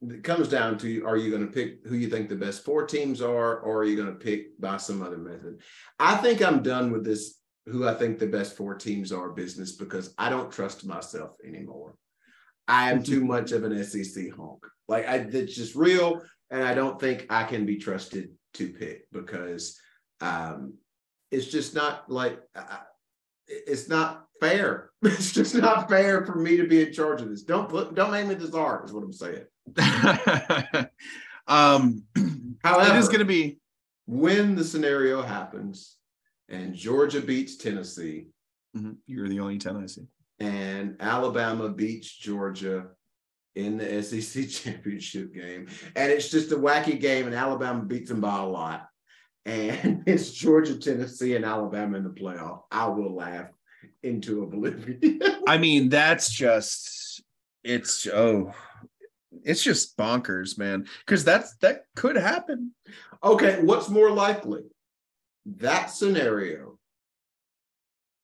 it 0.00 0.24
comes 0.24 0.48
down 0.48 0.78
to 0.78 1.04
are 1.04 1.16
you 1.16 1.30
going 1.30 1.46
to 1.46 1.52
pick 1.52 1.86
who 1.86 1.94
you 1.94 2.08
think 2.08 2.28
the 2.28 2.34
best 2.36 2.64
four 2.64 2.86
teams 2.86 3.20
are, 3.20 3.58
or 3.60 3.80
are 3.80 3.84
you 3.84 3.94
going 3.94 4.08
to 4.08 4.14
pick 4.24 4.58
by 4.58 4.78
some 4.78 5.02
other 5.02 5.18
method? 5.18 5.60
I 5.98 6.16
think 6.16 6.42
I'm 6.42 6.62
done 6.62 6.90
with 6.90 7.04
this 7.04 7.38
who 7.66 7.86
I 7.86 7.94
think 7.94 8.18
the 8.18 8.26
best 8.26 8.56
four 8.56 8.74
teams 8.74 9.12
are 9.12 9.28
business 9.30 9.72
because 9.72 10.14
I 10.18 10.30
don't 10.30 10.50
trust 10.50 10.84
myself 10.84 11.36
anymore. 11.46 11.94
I 12.68 12.90
am 12.90 13.02
too 13.02 13.24
much 13.24 13.52
of 13.52 13.64
an 13.64 13.84
SEC 13.84 14.30
honk. 14.36 14.64
Like 14.88 15.08
I 15.08 15.16
it's 15.16 15.54
just 15.54 15.74
real, 15.74 16.22
and 16.50 16.62
I 16.62 16.74
don't 16.74 17.00
think 17.00 17.26
I 17.30 17.44
can 17.44 17.66
be 17.66 17.76
trusted 17.76 18.30
to 18.54 18.68
pick 18.68 19.06
because 19.12 19.80
um 20.20 20.74
it's 21.30 21.46
just 21.46 21.74
not 21.74 22.10
like 22.10 22.40
I, 22.54 22.80
it's 23.46 23.88
not 23.88 24.26
fair. 24.40 24.90
It's 25.02 25.32
just 25.32 25.54
not 25.54 25.88
fair 25.88 26.24
for 26.24 26.36
me 26.36 26.56
to 26.56 26.66
be 26.66 26.82
in 26.82 26.92
charge 26.92 27.22
of 27.22 27.28
this. 27.28 27.42
Don't 27.42 27.68
put 27.68 27.94
don't 27.94 28.10
make 28.12 28.26
me 28.26 28.34
this 28.34 28.54
hard, 28.54 28.84
is 28.86 28.92
what 28.92 29.04
I'm 29.04 29.12
saying. 29.12 29.44
um 31.46 32.04
However, 32.62 32.90
it 32.94 32.98
is 32.98 33.08
gonna 33.08 33.24
be 33.24 33.58
when 34.06 34.54
the 34.54 34.64
scenario 34.64 35.22
happens 35.22 35.96
and 36.48 36.74
Georgia 36.74 37.20
beats 37.20 37.56
Tennessee 37.56 38.26
Mhm, 38.76 38.96
you're 39.06 39.28
the 39.28 39.40
only 39.40 39.58
10 39.58 39.76
I 39.76 39.86
see. 39.86 40.06
And 40.38 40.96
Alabama 41.00 41.68
beats 41.68 42.10
Georgia 42.10 42.86
in 43.54 43.76
the 43.76 44.02
SEC 44.02 44.48
championship 44.48 45.34
game, 45.34 45.68
and 45.96 46.12
it's 46.12 46.30
just 46.30 46.52
a 46.52 46.56
wacky 46.56 47.00
game, 47.00 47.26
and 47.26 47.34
Alabama 47.34 47.82
beats 47.82 48.10
them 48.10 48.20
by 48.20 48.38
a 48.38 48.46
lot, 48.46 48.86
and 49.44 50.02
it's 50.06 50.32
Georgia, 50.32 50.78
Tennessee, 50.78 51.36
and 51.36 51.44
Alabama 51.44 51.98
in 51.98 52.04
the 52.04 52.10
playoff. 52.10 52.62
I 52.70 52.86
will 52.86 53.14
laugh 53.14 53.48
into 54.02 54.42
oblivion. 54.42 55.20
I 55.46 55.58
mean, 55.58 55.88
that's 55.88 56.30
just 56.30 57.22
it's 57.64 58.06
oh 58.06 58.52
it's 59.44 59.62
just 59.62 59.96
bonkers, 59.96 60.58
man. 60.58 60.86
Because 61.04 61.24
that's 61.24 61.56
that 61.56 61.84
could 61.96 62.16
happen. 62.16 62.72
okay, 63.22 63.62
what's 63.62 63.88
more 63.88 64.10
likely, 64.10 64.62
that 65.46 65.86
scenario, 65.86 66.78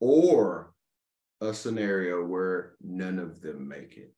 or 0.00 0.67
a 1.40 1.54
scenario 1.54 2.24
where 2.24 2.72
none 2.82 3.18
of 3.18 3.40
them 3.40 3.68
make 3.68 3.96
it? 3.96 4.12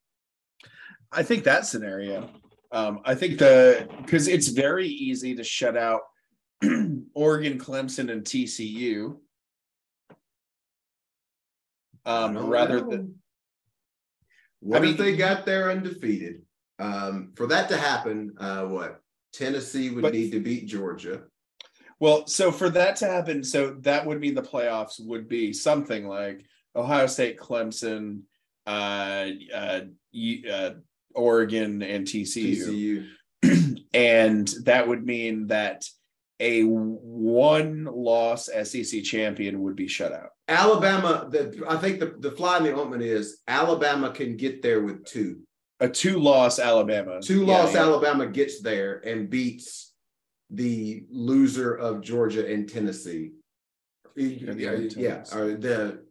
I 1.13 1.23
think 1.23 1.45
that 1.45 1.67
scenario. 1.67 2.31
Um, 2.73 3.01
I 3.05 3.15
think 3.15 3.39
the 3.39 3.89
because 3.99 4.29
it's 4.29 4.49
very 4.49 4.87
easy 4.89 5.35
to 5.35 5.45
shut 5.45 5.77
out 5.77 6.03
Oregon, 7.15 7.59
Clemson, 7.59 8.11
and 8.13 8.23
TCU. 8.23 9.17
Um, 12.07 12.37
rather 12.39 12.81
know. 12.81 12.91
than 12.91 13.15
What 14.61 14.83
I 14.83 14.87
if 14.89 14.97
they 14.97 15.17
got 15.17 15.45
there 15.45 15.71
undefeated? 15.71 16.43
Um, 16.79 17.33
for 17.37 17.47
that 17.49 17.69
to 17.69 17.77
happen, 17.77 18.33
uh, 18.39 18.65
what 18.67 19.01
Tennessee 19.35 19.91
would 19.91 20.03
But- 20.03 20.15
need 20.15 20.33
to 20.33 20.41
beat 20.41 20.67
Georgia. 20.67 21.25
well, 21.99 22.27
so 22.27 22.51
for 22.51 22.71
that 22.71 22.97
to 22.97 23.07
happen, 23.07 23.45
so 23.45 23.75
that 23.81 24.07
would 24.07 24.19
mean 24.21 24.35
the 24.35 24.43
playoffs 24.43 24.95
would 25.05 25.29
be 25.29 25.53
something 25.53 26.07
like 26.09 26.43
Ohio 26.75 27.07
State, 27.07 27.39
Clemson, 27.39 28.23
uh, 28.67 29.27
uh, 29.55 29.81
uh 30.51 30.71
Oregon, 31.15 31.83
and 31.83 32.07
TCU. 32.07 33.07
and 33.95 34.49
that 34.65 34.87
would 34.87 35.05
mean 35.05 35.49
that 35.49 35.85
a 36.41 36.63
one 36.63 37.85
loss 37.85 38.47
SEC 38.47 39.03
champion 39.03 39.63
would 39.63 39.77
be 39.77 39.89
shut 39.89 40.13
out. 40.13 40.31
Alabama, 40.49 41.29
the 41.31 41.65
I 41.69 41.77
think 41.77 42.01
the, 42.01 42.15
the 42.19 42.33
fly 42.33 42.57
in 42.57 42.65
the 42.65 42.77
ointment 42.77 43.03
is 43.03 43.41
Alabama 43.47 44.11
can 44.11 44.37
get 44.37 44.63
there 44.63 44.83
with 44.83 45.05
two. 45.05 45.41
A 45.81 45.89
two 45.89 46.19
loss 46.19 46.59
Alabama. 46.59 47.21
Two 47.23 47.45
loss 47.45 47.75
yeah. 47.75 47.83
Alabama 47.83 48.27
gets 48.27 48.61
there 48.61 48.99
and 49.07 49.31
beats 49.31 49.93
the 50.51 51.05
loser 51.11 51.75
of 51.75 52.03
Georgia 52.03 52.51
and 52.51 52.69
Tennessee. 52.69 53.31
Yeah, 54.17 54.53
Yeah, 54.53 54.73
yeah, 54.97 55.25
or 55.33 55.55
the 55.57 56.05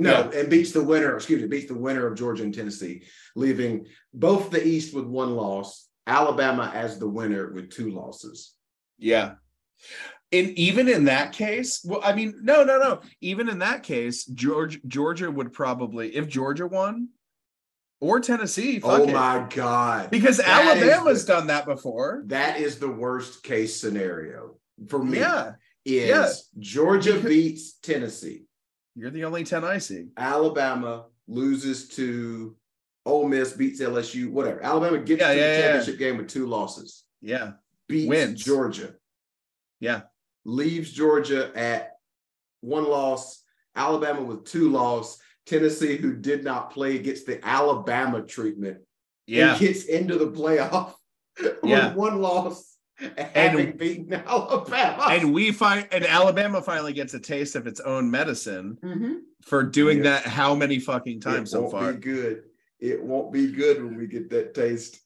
no, 0.00 0.30
and 0.30 0.48
beats 0.50 0.72
the 0.72 0.82
winner, 0.82 1.14
excuse 1.16 1.40
me, 1.42 1.48
beats 1.48 1.68
the 1.68 1.74
winner 1.78 2.06
of 2.06 2.16
Georgia 2.18 2.42
and 2.42 2.54
Tennessee, 2.54 3.02
leaving 3.36 3.86
both 4.14 4.50
the 4.50 4.64
East 4.66 4.94
with 4.94 5.04
one 5.04 5.34
loss, 5.36 5.88
Alabama 6.06 6.70
as 6.74 6.98
the 6.98 7.08
winner 7.08 7.52
with 7.52 7.70
two 7.70 7.90
losses. 7.90 8.54
Yeah. 8.98 9.32
And 10.32 10.50
even 10.50 10.88
in 10.88 11.04
that 11.04 11.32
case, 11.32 11.80
well, 11.84 12.00
I 12.04 12.14
mean, 12.14 12.34
no, 12.42 12.62
no, 12.64 12.78
no. 12.78 13.00
Even 13.20 13.48
in 13.48 13.58
that 13.60 13.82
case, 13.82 14.24
George 14.24 14.80
Georgia 14.86 15.30
would 15.30 15.52
probably, 15.52 16.14
if 16.14 16.28
Georgia 16.28 16.66
won, 16.66 17.08
or 18.00 18.20
Tennessee, 18.20 18.80
oh 18.82 19.02
it. 19.08 19.12
my 19.12 19.46
God. 19.54 20.10
because 20.10 20.38
That 20.38 20.76
Alabama's 20.78 21.24
the- 21.26 21.32
done 21.34 21.46
that 21.48 21.66
before. 21.66 22.22
That 22.26 22.58
is 22.60 22.78
the 22.78 22.90
worst 22.90 23.42
case 23.42 23.80
scenario 23.80 24.56
for 24.88 25.02
me. 25.02 25.18
Yeah, 25.18 25.52
Is 25.84 26.08
yeah. 26.08 26.30
Georgia 26.62 27.18
beats 27.20 27.72
Tennessee. 27.78 28.44
You're 28.94 29.10
the 29.10 29.24
only 29.24 29.44
ten 29.44 29.64
I 29.64 29.78
see. 29.78 30.08
Alabama 30.16 31.04
loses 31.28 31.88
to 31.90 32.56
Ole 33.06 33.28
Miss, 33.28 33.52
beats 33.52 33.80
LSU, 33.80 34.30
whatever. 34.30 34.62
Alabama 34.62 34.98
gets 34.98 35.20
Yeah, 35.20 35.28
to 35.32 35.36
yeah, 35.36 35.46
the 35.46 35.52
yeah. 35.52 35.60
championship 35.62 35.98
game 35.98 36.16
with 36.18 36.28
two 36.28 36.46
losses, 36.46 37.04
Yeah, 37.20 37.52
beats 37.88 38.08
Wins. 38.08 38.44
Georgia, 38.44 38.94
yeah, 39.80 40.02
leaves 40.44 40.90
Georgia 40.92 41.50
at 41.56 41.92
one 42.60 42.84
loss, 42.84 43.42
Alabama 43.74 44.22
with 44.22 44.44
two 44.44 44.70
loss, 44.70 45.18
Tennessee, 45.46 45.96
who 45.96 46.14
did 46.14 46.44
not 46.44 46.70
play, 46.72 46.98
gets 46.98 47.24
the 47.24 47.44
Alabama 47.46 48.22
treatment 48.22 48.78
yeah. 49.26 49.52
and 49.52 49.60
gets 49.60 49.84
into 49.84 50.18
the 50.18 50.30
playoff 50.30 50.92
Yeah. 51.64 51.88
with 51.88 51.96
one 51.96 52.20
loss 52.20 52.69
and 53.00 53.18
having 53.34 53.76
beaten 53.76 54.12
Alabama. 54.26 55.06
And 55.10 55.32
we 55.32 55.52
find, 55.52 55.86
and 55.92 56.04
Alabama 56.04 56.60
finally 56.62 56.92
gets 56.92 57.14
a 57.14 57.20
taste 57.20 57.56
of 57.56 57.66
its 57.66 57.80
own 57.80 58.10
medicine 58.10 58.78
Mhm. 58.82 59.20
for 59.42 59.62
doing 59.62 59.98
Yeah. 59.98 60.04
that 60.04 60.22
how 60.26 60.54
many 60.54 60.78
fucking 60.78 61.20
times 61.20 61.48
it 61.50 61.52
so 61.52 61.60
won't 61.62 61.72
far. 61.72 61.92
Be 61.92 61.98
good. 62.00 62.42
It 62.78 63.02
won't 63.02 63.32
be 63.32 63.50
good 63.52 63.82
when 63.82 63.96
we 63.96 64.06
get 64.06 64.30
that 64.30 64.54
taste. 64.54 65.00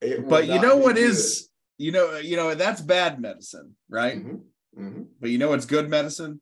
It 0.00 0.28
But 0.28 0.46
you 0.46 0.60
know 0.60 0.76
be 0.76 0.82
what 0.82 0.96
good. 0.96 1.04
is, 1.04 1.48
you 1.78 1.92
know, 1.92 2.16
you 2.18 2.36
know 2.36 2.54
that's 2.54 2.80
bad 2.80 3.20
medicine, 3.20 3.74
right? 3.88 4.16
Mhm, 4.24 4.40
mhm. 4.78 5.06
But 5.20 5.30
you 5.30 5.38
know 5.38 5.48
what's 5.50 5.66
good 5.66 5.88
medicine 5.88 6.40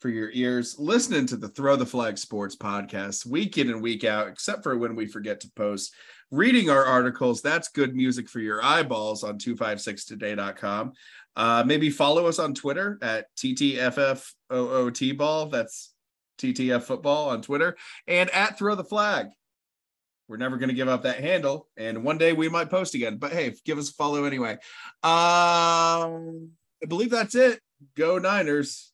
for 0.00 0.08
your 0.08 0.30
ears? 0.32 0.76
Listening 0.78 1.26
to 1.26 1.36
the 1.36 1.48
Throw 1.48 1.76
the 1.76 1.86
Flag 1.86 2.18
Sports 2.18 2.56
podcast 2.56 3.26
week 3.26 3.58
in 3.58 3.70
and 3.70 3.82
week 3.82 4.04
out, 4.04 4.28
except 4.28 4.62
for 4.62 4.76
when 4.78 4.94
we 4.94 5.06
forget 5.06 5.40
to 5.40 5.50
post. 5.56 5.94
Reading 6.30 6.70
our 6.70 6.84
articles, 6.84 7.40
that's 7.40 7.68
good 7.68 7.94
music 7.94 8.28
for 8.28 8.40
your 8.40 8.62
eyeballs 8.62 9.24
on 9.24 9.38
256today.com. 9.38 10.92
Uh, 11.36 11.64
maybe 11.66 11.90
follow 11.90 12.26
us 12.26 12.38
on 12.38 12.54
Twitter 12.54 12.98
at 13.00 13.26
TTFFOOT 13.36 15.16
ball. 15.16 15.46
That's 15.46 15.94
TTF 16.38 16.82
football 16.82 17.30
on 17.30 17.42
Twitter 17.42 17.76
and 18.06 18.30
at 18.30 18.58
Throw 18.58 18.74
the 18.74 18.84
Flag. 18.84 19.28
We're 20.28 20.36
never 20.36 20.58
going 20.58 20.68
to 20.68 20.74
give 20.74 20.88
up 20.88 21.04
that 21.04 21.20
handle, 21.20 21.68
and 21.78 22.04
one 22.04 22.18
day 22.18 22.34
we 22.34 22.50
might 22.50 22.68
post 22.68 22.94
again. 22.94 23.16
But 23.16 23.32
hey, 23.32 23.54
give 23.64 23.78
us 23.78 23.88
a 23.88 23.94
follow 23.94 24.24
anyway. 24.24 24.52
Um, 25.02 26.50
I 26.82 26.86
believe 26.86 27.10
that's 27.10 27.34
it. 27.34 27.60
Go 27.96 28.18
Niners. 28.18 28.92